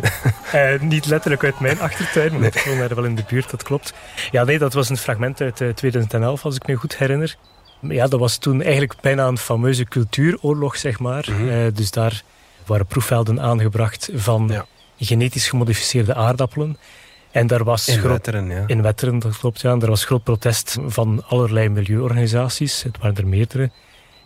Uh, 0.54 0.80
niet 0.94 1.06
letterlijk 1.06 1.44
uit 1.44 1.60
mijn 1.60 1.80
achtertuin, 1.80 2.30
maar 2.32 2.40
nee. 2.40 2.50
ik 2.50 2.64
woon 2.66 2.78
daar 2.78 2.94
wel 2.94 3.04
in 3.04 3.14
de 3.14 3.24
buurt, 3.28 3.50
dat 3.50 3.62
klopt. 3.62 3.92
Ja, 4.30 4.44
nee, 4.44 4.58
dat 4.58 4.72
was 4.72 4.88
een 4.88 4.96
fragment 4.96 5.40
uit 5.40 5.62
2011, 5.74 6.44
als 6.44 6.56
ik 6.56 6.66
me 6.66 6.74
goed 6.74 6.96
herinner. 6.96 7.36
Ja, 7.80 8.06
dat 8.06 8.20
was 8.20 8.36
toen 8.36 8.62
eigenlijk 8.62 9.00
bijna 9.00 9.26
een 9.26 9.38
fameuze 9.38 9.84
cultuuroorlog, 9.84 10.76
zeg 10.76 10.98
maar. 10.98 11.26
Mhm. 11.30 11.48
Eh, 11.48 11.66
dus 11.74 11.90
daar 11.90 12.22
waren 12.66 12.86
proefvelden 12.86 13.40
aangebracht 13.40 14.10
van 14.14 14.64
genetisch 14.98 15.48
gemodificeerde 15.48 16.14
aardappelen. 16.14 16.76
En 17.30 17.46
daar 17.46 17.64
was 17.64 17.88
in 17.88 18.02
Wetteren, 18.02 18.48
ja. 18.48 18.64
In 18.66 18.82
Wetteren, 18.82 19.18
dat 19.18 19.38
klopt, 19.38 19.60
ja. 19.60 19.72
En 19.72 19.78
daar 19.78 19.88
was 19.88 20.04
groot 20.04 20.22
protest 20.22 20.78
van 20.86 21.24
allerlei 21.26 21.68
milieuorganisaties. 21.68 22.82
Het 22.82 22.98
waren 22.98 23.16
er 23.16 23.26
meerdere. 23.26 23.70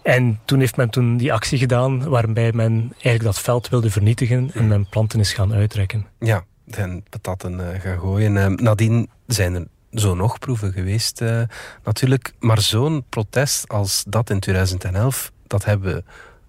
En 0.02 0.40
toen 0.44 0.58
heeft 0.58 0.76
men 0.76 0.90
toen 0.90 1.16
die 1.16 1.32
actie 1.32 1.58
gedaan 1.58 2.08
waarbij 2.08 2.52
men 2.52 2.92
eigenlijk 2.92 3.22
dat 3.22 3.40
veld 3.40 3.68
wilde 3.68 3.90
vernietigen 3.90 4.50
en 4.54 4.68
men 4.68 4.88
planten 4.88 5.20
is 5.20 5.32
gaan 5.32 5.54
uitrekken. 5.54 6.06
Ja, 6.18 6.44
en 6.70 7.04
patatten 7.10 7.60
uh, 7.60 7.80
gaan 7.80 7.98
gooien. 7.98 8.36
Uh, 8.36 8.46
nadien 8.46 9.10
zijn 9.26 9.54
er 9.54 9.66
zo 9.92 10.14
nog 10.14 10.38
proeven 10.38 10.72
geweest 10.72 11.20
uh, 11.20 11.42
natuurlijk. 11.84 12.32
Maar 12.38 12.60
zo'n 12.60 13.04
protest 13.08 13.68
als 13.68 14.04
dat 14.08 14.30
in 14.30 14.40
2011, 14.40 15.32
dat 15.46 15.64
hebben 15.64 15.94
we, 15.94 16.04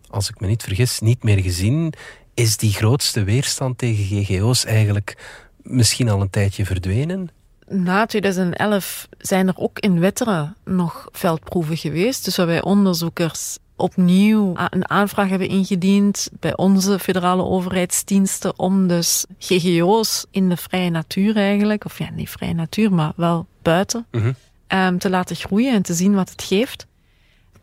als 0.09 0.29
ik 0.29 0.39
me 0.39 0.47
niet 0.47 0.63
vergis, 0.63 0.99
niet 0.99 1.23
meer 1.23 1.39
gezien. 1.39 1.93
Is 2.33 2.57
die 2.57 2.71
grootste 2.71 3.23
weerstand 3.23 3.77
tegen 3.77 4.03
GGO's 4.05 4.65
eigenlijk 4.65 5.17
misschien 5.61 6.09
al 6.09 6.21
een 6.21 6.29
tijdje 6.29 6.65
verdwenen? 6.65 7.29
Na 7.67 8.05
2011 8.05 9.07
zijn 9.17 9.47
er 9.47 9.57
ook 9.57 9.79
in 9.79 9.99
Wetteren 9.99 10.55
nog 10.65 11.07
veldproeven 11.11 11.77
geweest. 11.77 12.25
Dus 12.25 12.37
waarbij 12.37 12.61
onderzoekers 12.61 13.57
opnieuw 13.75 14.53
een 14.69 14.89
aanvraag 14.89 15.29
hebben 15.29 15.47
ingediend 15.47 16.29
bij 16.39 16.57
onze 16.57 16.99
federale 16.99 17.43
overheidsdiensten 17.43 18.59
om 18.59 18.87
dus 18.87 19.25
GGO's 19.39 20.25
in 20.31 20.49
de 20.49 20.57
vrije 20.57 20.89
natuur 20.89 21.35
eigenlijk, 21.35 21.85
of 21.85 21.97
ja, 21.97 22.09
niet 22.09 22.29
vrije 22.29 22.53
natuur, 22.53 22.93
maar 22.93 23.13
wel 23.15 23.45
buiten, 23.61 24.05
mhm. 24.11 24.31
um, 24.67 24.97
te 24.97 25.09
laten 25.09 25.35
groeien 25.35 25.73
en 25.73 25.81
te 25.81 25.93
zien 25.93 26.13
wat 26.13 26.29
het 26.29 26.43
geeft. 26.43 26.87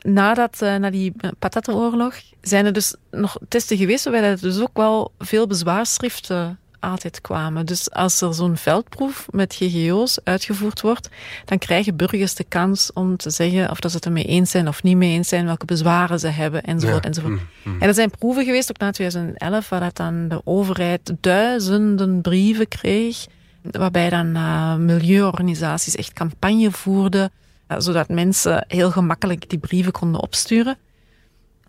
Nadat, 0.03 0.62
uh, 0.62 0.77
na 0.77 0.90
die 0.90 1.12
patatenoorlog, 1.38 2.14
zijn 2.40 2.66
er 2.66 2.73
dus 2.73 2.94
nog 3.11 3.37
testen 3.49 3.77
geweest 3.77 4.05
waarbij 4.05 4.31
er 4.31 4.40
dus 4.40 4.61
ook 4.61 4.77
wel 4.77 5.12
veel 5.18 5.46
bezwaarschriften 5.46 6.59
altijd 6.80 7.20
kwamen. 7.20 7.66
Dus 7.66 7.90
als 7.90 8.20
er 8.20 8.34
zo'n 8.34 8.56
veldproef 8.56 9.26
met 9.30 9.54
GGO's 9.54 10.18
uitgevoerd 10.24 10.80
wordt, 10.80 11.08
dan 11.44 11.58
krijgen 11.58 11.96
burgers 11.96 12.34
de 12.34 12.44
kans 12.44 12.92
om 12.92 13.16
te 13.16 13.30
zeggen 13.30 13.70
of 13.70 13.80
dat 13.80 13.90
ze 13.90 13.96
het 13.96 14.06
ermee 14.06 14.24
eens 14.24 14.50
zijn 14.50 14.68
of 14.68 14.82
niet 14.82 14.96
mee 14.96 15.12
eens 15.12 15.28
zijn, 15.28 15.44
welke 15.44 15.64
bezwaren 15.64 16.18
ze 16.20 16.28
hebben, 16.28 16.62
enzovoort. 16.62 17.04
enzovoort. 17.04 17.32
Mm, 17.32 17.72
mm. 17.72 17.80
En 17.80 17.88
er 17.88 17.94
zijn 17.94 18.10
proeven 18.10 18.44
geweest, 18.44 18.70
ook 18.70 18.78
na 18.78 18.90
2011, 18.90 19.68
waar 19.68 19.80
dat 19.80 19.96
dan 19.96 20.28
de 20.28 20.40
overheid 20.44 21.14
duizenden 21.20 22.20
brieven 22.20 22.68
kreeg, 22.68 23.26
waarbij 23.62 24.10
dan 24.10 24.26
uh, 24.26 24.74
milieuorganisaties 24.74 25.96
echt 25.96 26.12
campagne 26.12 26.70
voerden, 26.70 27.30
uh, 27.68 27.76
zodat 27.78 28.08
mensen 28.08 28.64
heel 28.68 28.90
gemakkelijk 28.90 29.48
die 29.48 29.58
brieven 29.58 29.92
konden 29.92 30.20
opsturen. 30.20 30.76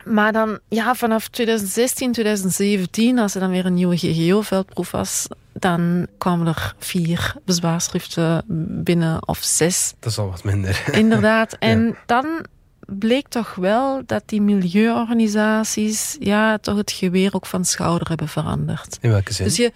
Maar 0.05 0.31
dan, 0.31 0.59
ja, 0.69 0.95
vanaf 0.95 1.27
2016, 1.27 2.11
2017, 2.11 3.19
als 3.19 3.33
er 3.33 3.39
dan 3.39 3.49
weer 3.49 3.65
een 3.65 3.73
nieuwe 3.73 3.97
GGO-veldproef 3.97 4.91
was, 4.91 5.27
dan 5.53 6.07
kwamen 6.17 6.47
er 6.47 6.75
vier 6.79 7.35
bezwaarschriften 7.45 8.43
binnen, 8.83 9.27
of 9.27 9.37
zes. 9.43 9.93
Dat 9.99 10.11
is 10.11 10.17
al 10.17 10.29
wat 10.29 10.43
minder. 10.43 10.83
Inderdaad. 10.91 11.55
En 11.59 11.95
dan 12.05 12.45
bleek 12.85 13.27
toch 13.27 13.55
wel 13.55 14.01
dat 14.05 14.23
die 14.25 14.41
milieuorganisaties 14.41 16.17
ja, 16.19 16.57
toch 16.57 16.77
het 16.77 16.91
geweer 16.91 17.33
ook 17.33 17.45
van 17.45 17.65
schouder 17.65 18.07
hebben 18.07 18.27
veranderd. 18.27 18.97
In 19.01 19.09
welke 19.09 19.33
zin? 19.33 19.45
Dus 19.45 19.55
je, 19.55 19.73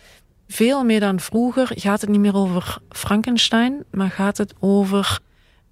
veel 0.47 0.83
meer 0.83 0.99
dan 0.99 1.19
vroeger 1.19 1.71
gaat 1.75 2.01
het 2.01 2.09
niet 2.09 2.19
meer 2.19 2.35
over 2.35 2.77
Frankenstein, 2.89 3.83
maar 3.91 4.09
gaat 4.09 4.37
het 4.37 4.53
over 4.59 5.19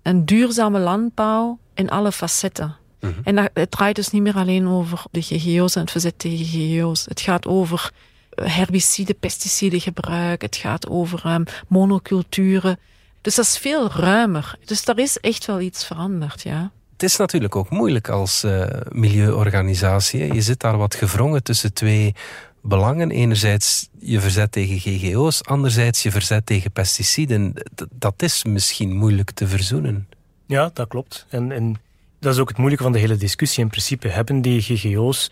een 0.02 0.26
duurzame 0.26 0.80
landbouw 0.80 1.60
in 1.74 1.89
alle 1.89 2.12
facetten. 2.12 2.76
Mhm. 3.04 3.20
En 3.24 3.36
dat, 3.36 3.50
het 3.54 3.72
draait 3.72 3.96
dus 3.96 4.10
niet 4.10 4.22
meer 4.22 4.36
alleen 4.36 4.68
over 4.68 5.04
de 5.12 5.22
GGO's 5.22 5.76
en 5.76 5.82
het 5.82 5.92
verzet 5.92 6.20
tegen 6.20 6.46
GGO's. 6.46 7.06
Het 7.06 7.22
gaat 7.22 7.48
over 7.48 7.92
herbicide, 8.36 9.13
pesticidengebruik. 9.13 10.42
Het 10.42 10.56
gaat 10.56 10.89
over 10.89 11.34
um, 11.34 11.44
monoculturen. 11.68 12.80
Dus 13.22 13.36
dat 13.36 13.46
is 13.46 13.58
veel 13.58 13.92
ruimer. 13.92 14.56
Dus 14.66 14.86
daar 14.86 14.98
is 14.98 15.18
echt 15.18 15.46
wel 15.46 15.62
iets 15.62 15.86
veranderd, 15.86 16.42
ja. 16.42 16.72
Het 16.92 17.04
is 17.04 17.18
natuurlijk 17.18 17.56
ook 17.56 17.70
moeilijk 17.70 18.10
als 18.10 18.44
uh, 18.44 18.66
milieuorganisatie. 18.89 20.34
Je 20.34 20.42
zit 20.42 20.60
daar 20.60 20.78
wat 20.78 20.96
gevrongen 20.96 21.44
tussen 21.44 21.74
twee 21.74 22.16
belangen. 22.62 23.12
Enerzijds 23.12 23.89
je 24.00 24.20
verzet 24.20 24.52
tegen 24.52 24.80
GGO's, 24.80 25.42
anderzijds 25.42 26.04
je 26.04 26.12
verzet 26.12 26.46
tegen 26.46 26.72
pesticiden. 26.72 27.54
dat 27.92 28.22
is 28.22 28.44
misschien 28.44 28.96
moeilijk 28.96 29.32
te 29.32 29.48
verzoenen. 29.48 30.08
Ja, 30.48 30.72
dat 30.74 30.88
klopt. 30.88 31.26
En, 31.30 31.52
en 31.52 31.76
dat 32.24 32.34
is 32.34 32.40
ook 32.40 32.48
het 32.48 32.58
moeilijke 32.58 32.84
van 32.84 32.94
de 32.94 33.00
hele 33.00 33.16
discussie. 33.16 33.64
In 33.64 33.70
principe 33.70 34.08
hebben 34.08 34.42
die 34.42 34.62
GGO's 34.62 35.32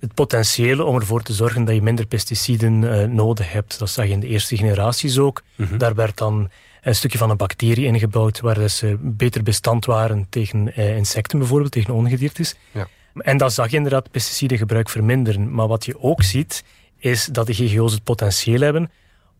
het 0.00 0.14
potentieel 0.14 0.86
om 0.86 0.96
ervoor 0.96 1.22
te 1.22 1.32
zorgen 1.32 1.64
dat 1.64 1.74
je 1.74 1.82
minder 1.82 2.06
pesticiden 2.06 2.82
uh, 2.82 3.04
nodig 3.04 3.52
hebt. 3.52 3.78
Dat 3.78 3.90
zag 3.90 4.04
je 4.04 4.10
in 4.10 4.20
de 4.20 4.26
eerste 4.26 4.56
generaties 4.56 5.18
ook. 5.18 5.42
Mhm. 5.56 5.78
Daar 5.78 5.94
werd 5.94 6.18
dan 6.18 6.50
een 6.82 6.94
stukje 6.94 7.18
van 7.18 7.30
een 7.30 7.36
bacterie 7.36 7.86
ingebouwd 7.86 8.40
waar 8.40 8.68
ze 8.68 8.96
beter 9.00 9.42
bestand 9.42 9.84
waren 9.84 10.26
tegen 10.28 10.72
uh, 10.78 10.96
insecten 10.96 11.38
bijvoorbeeld, 11.38 11.72
tegen 11.72 11.94
ongediertes. 11.94 12.54
Ja. 12.70 12.88
En 13.14 13.36
dat 13.36 13.52
zag 13.52 13.70
je 13.70 13.76
inderdaad 13.76 14.10
pesticidengebruik 14.10 14.88
verminderen. 14.88 15.54
Maar 15.54 15.68
wat 15.68 15.84
je 15.84 16.00
ook 16.00 16.22
ziet, 16.22 16.64
is 16.98 17.24
dat 17.24 17.46
de 17.46 17.54
GGO's 17.54 17.92
het 17.92 18.04
potentieel 18.04 18.60
hebben 18.60 18.90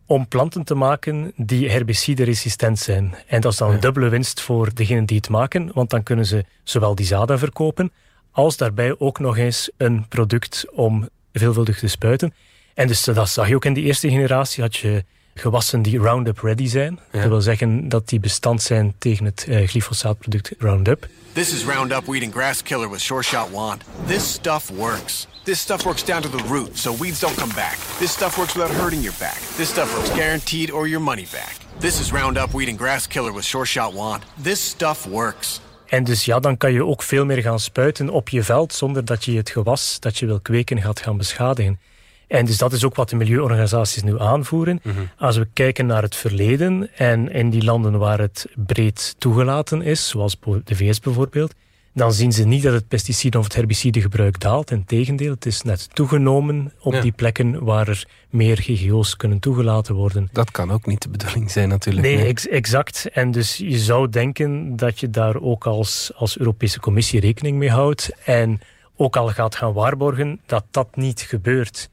om 0.07 0.29
planten 0.29 0.65
te 0.65 0.75
maken 0.75 1.33
die 1.37 1.71
herbicide-resistent 1.71 2.79
zijn. 2.79 3.15
En 3.27 3.41
dat 3.41 3.53
is 3.53 3.59
dan 3.59 3.71
een 3.71 3.81
dubbele 3.81 4.09
winst 4.09 4.41
voor 4.41 4.75
degenen 4.75 5.07
die 5.07 5.17
het 5.17 5.29
maken, 5.29 5.71
want 5.75 5.91
dan 5.91 6.03
kunnen 6.03 6.27
ze 6.27 6.45
zowel 6.63 6.95
die 6.95 7.07
zaden 7.07 7.39
verkopen, 7.39 7.93
als 8.31 8.57
daarbij 8.57 8.99
ook 8.99 9.19
nog 9.19 9.37
eens 9.37 9.71
een 9.77 10.09
product 10.09 10.67
om 10.73 11.09
veelvuldig 11.33 11.79
te 11.79 11.89
spuiten. 11.89 12.35
En 12.75 12.87
dus 12.87 13.05
dat 13.05 13.29
zag 13.29 13.49
je 13.49 13.55
ook 13.55 13.65
in 13.65 13.75
die 13.75 13.85
eerste 13.85 14.09
generatie, 14.09 14.63
had 14.63 14.77
je 14.77 15.05
gewassen 15.35 15.83
die 15.83 15.99
Roundup 15.99 16.39
ready 16.39 16.67
zijn. 16.67 16.99
Dat 17.11 17.25
wil 17.25 17.41
zeggen 17.41 17.89
dat 17.89 18.09
die 18.09 18.21
bestand 18.21 18.63
zijn 18.63 18.95
tegen 18.99 19.25
het 19.25 19.47
uh, 19.49 19.69
glyfosaatproduct 19.69 20.53
Roundup. 20.59 21.09
This 21.33 21.53
is 21.53 21.65
Roundup 21.65 22.07
Weed 22.07 22.23
and 22.23 22.33
Grass 22.33 22.63
Killer 22.63 22.91
with 22.91 23.01
Sure 23.01 23.23
Shot 23.23 23.51
Wand. 23.51 23.83
This 24.07 24.33
stuff 24.33 24.71
works. 24.71 25.27
This 25.45 25.61
stuff 25.61 25.83
works 25.85 26.05
down 26.05 26.23
to 26.23 26.29
the 26.29 26.45
root, 26.49 26.79
so 26.79 26.97
weeds 26.97 27.21
don't 27.21 27.37
come 27.37 27.55
back. 27.55 27.77
This 27.99 28.13
stuff 28.13 28.37
works 28.37 28.55
without 28.55 28.75
hurting 28.75 29.03
your 29.03 29.15
back. 29.19 29.39
This 29.57 29.69
stuff 29.69 29.95
works 29.97 30.15
guaranteed 30.15 30.71
or 30.71 30.89
your 30.89 31.03
money 31.03 31.27
back. 31.33 31.57
This 31.79 32.01
is 32.01 32.13
Roundup 32.13 32.53
Weed 32.53 32.69
and 32.69 32.79
Grass 32.79 33.07
Killer 33.07 33.33
with 33.33 33.45
Sure 33.45 33.67
Shot 33.67 33.93
Wand. 33.95 34.23
This 34.43 34.69
stuff 34.69 35.07
works. 35.07 35.61
En 35.87 36.05
dus 36.05 36.25
ja, 36.25 36.41
dan 36.41 36.57
kan 36.57 36.73
je 36.73 36.85
ook 36.85 37.03
veel 37.03 37.25
meer 37.25 37.43
gaan 37.43 37.61
spuiten 37.61 38.11
op 38.11 38.29
je 38.29 38.43
veld 38.43 38.73
zonder 38.73 39.05
dat 39.05 39.25
je 39.25 39.37
het 39.37 39.51
gewas 39.51 40.01
dat 40.01 40.19
je 40.19 40.27
wil 40.27 40.41
kweken 40.41 40.83
gaat 40.83 41.01
gaan 41.01 41.17
beschadigen. 41.17 41.79
En 42.27 42.45
dus 42.45 42.59
dat 42.59 42.73
is 42.73 42.85
ook 42.85 42.95
wat 42.95 43.09
de 43.09 43.17
milieuorganisaties 43.17 44.03
nu 44.03 44.21
aanvoeren. 44.21 44.81
Mhm. 44.83 44.97
Als 45.19 45.37
we 45.37 45.49
kijken 45.53 45.87
naar 45.87 46.03
het 46.03 46.17
verleden 46.17 46.89
en 46.97 47.33
in 47.33 47.51
die 47.51 47.65
landen 47.65 47.99
waar 47.99 48.19
het 48.19 48.47
breed 48.55 49.15
toegelaten 49.19 49.83
is, 49.83 50.09
zoals 50.09 50.37
de 50.65 50.77
VS 50.77 51.01
bijvoorbeeld, 51.01 51.55
dan 51.95 52.13
zien 52.13 52.33
ze 52.33 52.45
niet 52.45 52.63
dat 52.63 52.73
het 52.73 52.89
pesticide 52.89 53.39
of 53.39 53.45
het 53.45 53.55
herbicidegebruik 53.55 54.41
daalt. 54.41 54.71
Integendeel, 54.71 55.31
het 55.31 55.47
is 55.47 55.63
net 55.63 55.89
toegenomen 55.95 56.73
op 56.81 57.01
die 57.01 57.13
plekken 57.13 57.65
waar 57.65 57.89
er 57.89 58.07
meer 58.31 58.57
GGO's 58.57 59.17
kunnen 59.17 59.39
toegelaten 59.39 59.95
worden. 59.95 60.29
Dat 60.33 60.51
kan 60.51 60.71
ook 60.71 60.87
niet 60.87 61.03
de 61.03 61.09
bedoeling 61.09 61.51
zijn 61.51 61.69
natuurlijk. 61.69 62.07
Nee, 62.07 62.35
exact. 62.51 63.09
En 63.13 63.31
dus 63.31 63.57
je 63.57 63.79
zou 63.79 64.09
denken 64.09 64.77
dat 64.77 65.01
je 65.01 65.11
daar 65.11 65.41
ook 65.41 65.67
als, 65.67 66.13
als 66.15 66.39
Europese 66.39 66.81
Commissie 66.81 67.21
rekening 67.21 67.59
mee 67.59 67.71
houdt 67.71 68.11
en 68.25 68.61
ook 68.97 69.17
al 69.17 69.29
gaat 69.29 69.55
gaan 69.55 69.73
waarborgen 69.73 70.41
dat 70.47 70.65
dat 70.71 70.97
niet 70.97 71.21
gebeurt. 71.21 71.91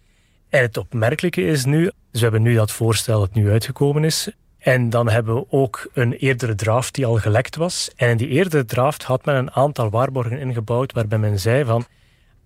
En 0.52 0.62
het 0.62 0.78
opmerkelijke 0.78 1.46
is 1.46 1.66
nu, 1.66 1.84
dus 1.84 1.92
we 2.12 2.20
hebben 2.20 2.42
nu 2.42 2.56
dat 2.56 2.72
voorstel 2.72 3.20
dat 3.20 3.34
nu 3.34 3.52
uitgekomen 3.52 4.04
is. 4.04 4.30
En 4.58 4.90
dan 4.90 5.10
hebben 5.10 5.36
we 5.36 5.46
ook 5.50 5.90
een 5.94 6.14
eerdere 6.14 6.56
draft 6.56 6.96
die 6.96 7.06
al 7.06 7.16
gelekt 7.16 7.56
was. 7.56 7.92
En 7.96 8.10
in 8.10 8.18
die 8.18 8.28
eerdere 8.28 8.66
draft 8.66 9.04
had 9.04 9.26
men 9.26 9.36
een 9.36 9.52
aantal 9.52 9.90
waarborgen 9.90 10.40
ingebouwd 10.40 10.94
waarbij 10.94 11.18
men 11.18 11.40
zei 11.40 11.66
van 11.66 11.86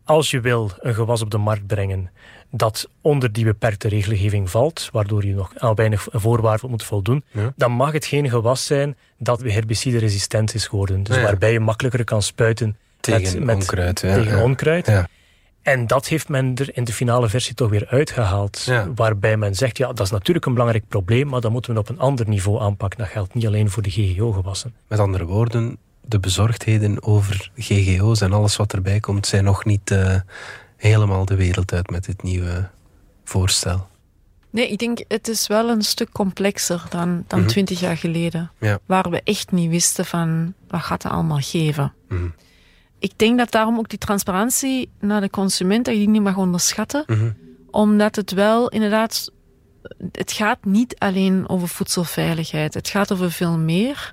als 0.03 0.31
je 0.31 0.39
wil 0.39 0.71
een 0.79 0.93
gewas 0.93 1.21
op 1.21 1.31
de 1.31 1.37
markt 1.37 1.67
brengen 1.67 2.09
dat 2.51 2.89
onder 3.01 3.31
die 3.31 3.45
beperkte 3.45 3.87
regelgeving 3.87 4.49
valt, 4.49 4.89
waardoor 4.91 5.25
je 5.25 5.33
nog 5.33 5.51
aan 5.57 5.75
weinig 5.75 6.07
voorwaarden 6.11 6.69
moet 6.69 6.83
voldoen, 6.83 7.23
dan 7.55 7.71
mag 7.71 7.91
het 7.91 8.05
geen 8.05 8.29
gewas 8.29 8.65
zijn 8.65 8.97
dat 9.17 9.41
herbicide 9.41 9.97
resistent 9.97 10.53
is 10.53 10.67
geworden. 10.67 11.03
Dus 11.03 11.21
waarbij 11.21 11.51
je 11.51 11.59
makkelijker 11.59 12.03
kan 12.03 12.21
spuiten 12.21 12.77
tegen 12.99 13.45
met, 13.45 13.55
onkruid. 13.55 13.95
Tegen 13.95 14.43
onkruid. 14.43 15.05
En 15.65 15.87
dat 15.87 16.07
heeft 16.07 16.29
men 16.29 16.55
er 16.55 16.77
in 16.77 16.83
de 16.83 16.93
finale 16.93 17.29
versie 17.29 17.53
toch 17.53 17.69
weer 17.69 17.87
uitgehaald. 17.87 18.71
Waarbij 18.95 19.37
men 19.37 19.55
zegt, 19.55 19.77
ja, 19.77 19.87
dat 19.87 19.99
is 19.99 20.11
natuurlijk 20.11 20.45
een 20.45 20.53
belangrijk 20.53 20.87
probleem, 20.87 21.27
maar 21.27 21.41
dat 21.41 21.51
moeten 21.51 21.73
we 21.73 21.79
op 21.79 21.89
een 21.89 21.99
ander 21.99 22.27
niveau 22.27 22.61
aanpakken. 22.61 22.99
Dat 22.99 23.07
geldt 23.07 23.33
niet 23.33 23.47
alleen 23.47 23.69
voor 23.69 23.83
de 23.83 23.89
GGO-gewassen. 23.89 24.73
Met 24.87 24.99
andere 24.99 25.25
woorden, 25.25 25.77
de 26.01 26.19
bezorgdheden 26.19 27.03
over 27.03 27.51
GGO's 27.55 28.21
en 28.21 28.33
alles 28.33 28.55
wat 28.55 28.73
erbij 28.73 28.99
komt, 28.99 29.27
zijn 29.27 29.43
nog 29.43 29.65
niet 29.65 29.91
uh, 29.91 30.15
helemaal 30.77 31.25
de 31.25 31.35
wereld 31.35 31.73
uit 31.73 31.89
met 31.89 32.05
dit 32.05 32.23
nieuwe 32.23 32.69
voorstel. 33.23 33.87
Nee, 34.49 34.67
ik 34.67 34.79
denk 34.79 35.03
het 35.07 35.27
is 35.27 35.47
wel 35.47 35.69
een 35.69 35.81
stuk 35.81 36.11
complexer 36.11 36.83
dan, 36.89 37.23
dan 37.27 37.39
mhm. 37.39 37.47
twintig 37.47 37.79
jaar 37.79 37.97
geleden. 37.97 38.51
Ja. 38.59 38.79
Waar 38.85 39.09
we 39.09 39.21
echt 39.23 39.51
niet 39.51 39.69
wisten 39.69 40.05
van 40.05 40.53
wat 40.67 40.81
gaat 40.81 41.03
het 41.03 41.11
allemaal 41.11 41.41
geven. 41.41 41.93
Mm 42.09 42.33
ik 43.05 43.13
denk 43.15 43.37
dat 43.37 43.51
daarom 43.51 43.77
ook 43.77 43.89
die 43.89 43.99
transparantie 43.99 44.89
naar 44.99 45.21
de 45.21 45.29
consument, 45.29 45.85
dat 45.85 45.93
je 45.93 45.99
die 45.99 46.09
niet 46.09 46.21
mag 46.21 46.37
onderschatten. 46.37 47.03
Mhm. 47.07 47.31
Omdat 47.71 48.15
het 48.15 48.31
wel 48.31 48.69
inderdaad, 48.69 49.31
het 50.11 50.31
gaat 50.31 50.65
niet 50.65 50.95
alleen 50.97 51.49
over 51.49 51.67
voedselveiligheid. 51.67 52.73
Het 52.73 52.89
gaat 52.89 53.11
over 53.11 53.31
veel 53.31 53.57
meer. 53.57 54.11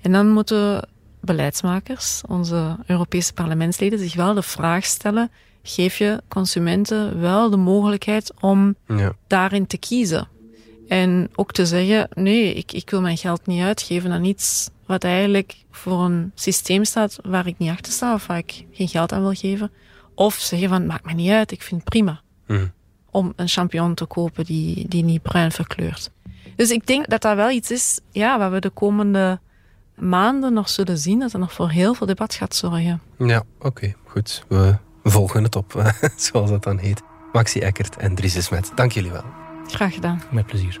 En 0.00 0.12
dan 0.12 0.30
moeten 0.30 0.88
beleidsmakers, 1.20 2.22
onze 2.28 2.76
Europese 2.86 3.32
parlementsleden, 3.32 3.98
zich 3.98 4.14
wel 4.14 4.34
de 4.34 4.42
vraag 4.42 4.84
stellen, 4.84 5.30
geef 5.62 5.98
je 5.98 6.22
consumenten 6.28 7.20
wel 7.20 7.50
de 7.50 7.56
mogelijkheid 7.56 8.32
om 8.40 8.74
ja. 8.86 9.12
daarin 9.26 9.66
te 9.66 9.78
kiezen. 9.78 10.28
En 10.88 11.30
ook 11.34 11.52
te 11.52 11.66
zeggen, 11.66 12.08
nee, 12.14 12.54
ik, 12.54 12.72
ik 12.72 12.90
wil 12.90 13.00
mijn 13.00 13.16
geld 13.16 13.46
niet 13.46 13.62
uitgeven 13.62 14.12
aan 14.12 14.24
iets 14.24 14.70
wat 14.88 15.04
eigenlijk 15.04 15.64
voor 15.70 16.04
een 16.04 16.32
systeem 16.34 16.84
staat 16.84 17.18
waar 17.22 17.46
ik 17.46 17.58
niet 17.58 17.70
achter 17.70 17.92
sta 17.92 18.14
of 18.14 18.26
waar 18.26 18.38
ik 18.38 18.64
geen 18.72 18.88
geld 18.88 19.12
aan 19.12 19.20
wil 19.20 19.34
geven. 19.34 19.70
Of 20.14 20.34
zeggen 20.34 20.68
van, 20.68 20.86
maakt 20.86 21.04
me 21.04 21.12
niet 21.12 21.30
uit, 21.30 21.50
ik 21.50 21.62
vind 21.62 21.80
het 21.80 21.90
prima. 21.90 22.20
Mhm. 22.46 22.66
Om 23.10 23.32
een 23.36 23.48
champignon 23.48 23.94
te 23.94 24.04
kopen 24.04 24.44
die, 24.44 24.88
die 24.88 25.04
niet 25.04 25.22
bruin 25.22 25.52
verkleurt. 25.52 26.10
Dus 26.56 26.70
ik 26.70 26.86
denk 26.86 27.08
dat 27.08 27.22
dat 27.22 27.36
wel 27.36 27.50
iets 27.50 27.70
is 27.70 28.00
ja, 28.10 28.38
waar 28.38 28.50
we 28.50 28.60
de 28.60 28.70
komende 28.70 29.40
maanden 29.94 30.52
nog 30.52 30.68
zullen 30.68 30.98
zien. 30.98 31.18
Dat 31.18 31.32
er 31.32 31.38
nog 31.38 31.52
voor 31.52 31.70
heel 31.70 31.94
veel 31.94 32.06
debat 32.06 32.34
gaat 32.34 32.54
zorgen. 32.54 33.00
Ja, 33.18 33.42
oké, 33.58 33.94
goed. 34.04 34.44
We 34.48 34.76
volgen 35.02 35.42
het 35.42 35.56
op, 35.56 35.92
zoals 36.16 36.50
dat 36.50 36.62
dan 36.62 36.78
heet. 36.78 37.02
Maxi 37.32 37.60
Eckert 37.60 37.96
en 37.96 38.14
Dries 38.14 38.44
Smet, 38.44 38.72
dank 38.74 38.92
jullie 38.92 39.10
wel. 39.10 39.24
Graag 39.66 39.94
gedaan. 39.94 40.22
Met 40.30 40.46
plezier. 40.46 40.80